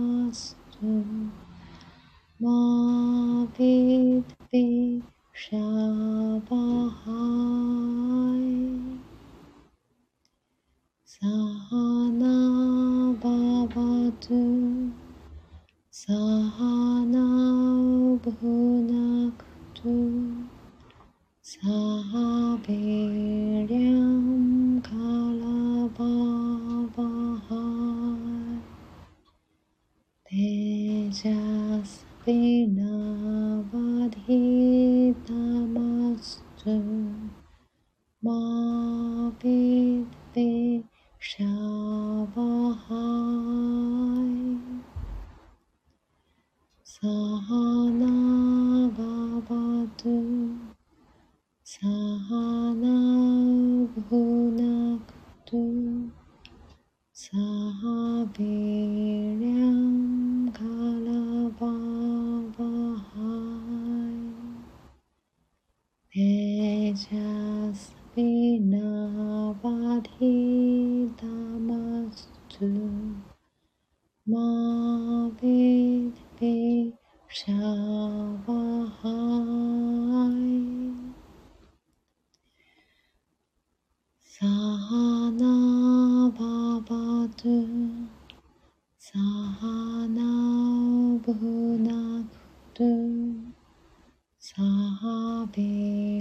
[94.69, 96.18] Mahavir.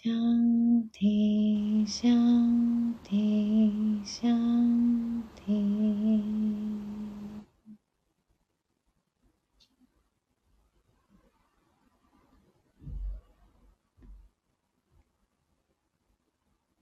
[0.00, 6.22] シャンティシャンティシャンティ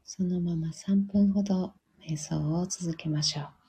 [0.05, 1.73] そのまま3分ほど
[2.07, 3.66] 瞑想を続けましょう。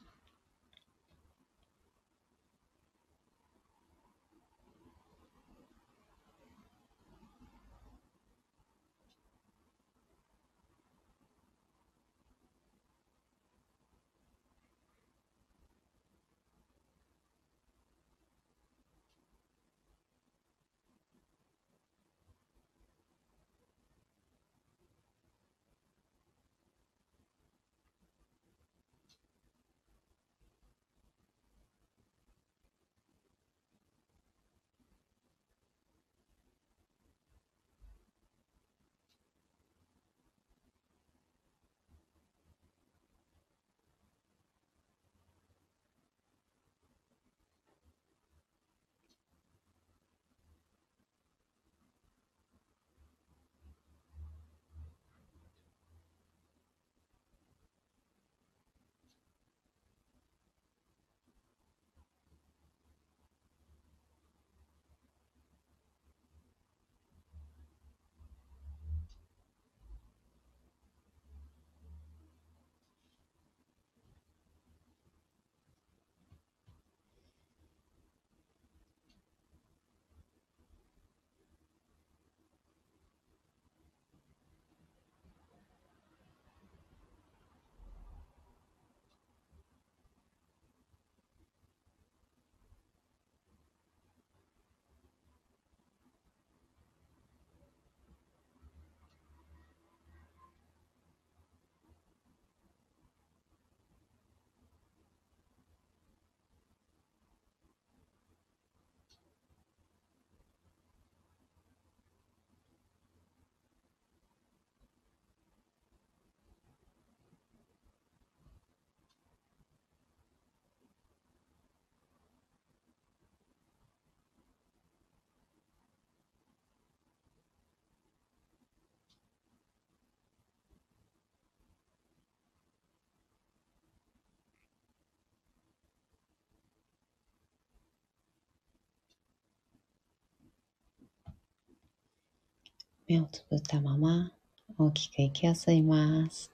[143.07, 144.33] 目をつぶったまま
[144.77, 146.51] 大きく息を吸います。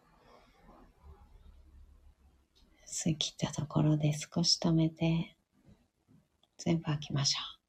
[2.85, 5.35] 吸い切ったところで少し止めて
[6.59, 7.59] 全部吐きましょう。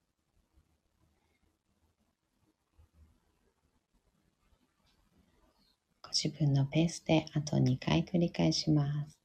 [6.02, 9.23] ご自分のペースであと2回繰り返します。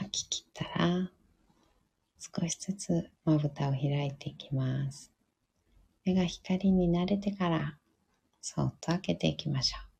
[0.00, 1.10] 吐き切ったら、
[2.18, 5.12] 少しずつまぶたを開いていきます。
[6.06, 7.76] 目が光に慣れてから、
[8.40, 9.90] そっと開けていきましょう。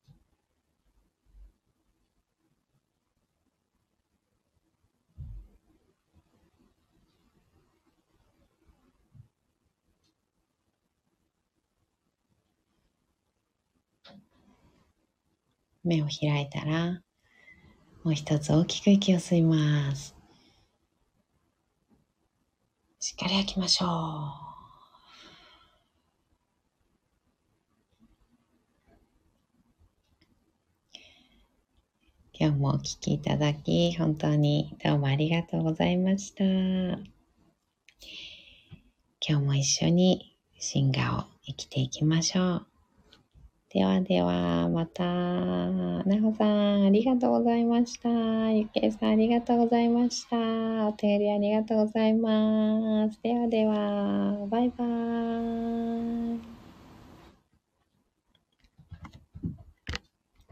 [15.83, 17.03] 目を開いたら、
[18.03, 20.15] もう一つ大きく息を吸います。
[22.99, 24.51] しっかり吐きましょう。
[32.33, 36.43] 今日もお聴きいただき、本当にどうもありがとうございました。
[36.43, 36.99] 今
[39.19, 42.70] 日も一緒に進化を生きていきましょう。
[43.73, 45.03] ではでは、また。
[45.03, 48.09] なほさん、ありがとうございました。
[48.51, 50.35] ゆけいさん、ありがとうございました。
[50.87, 53.21] お便りありがとうございます。
[53.23, 56.50] ではでは、バイバーイ。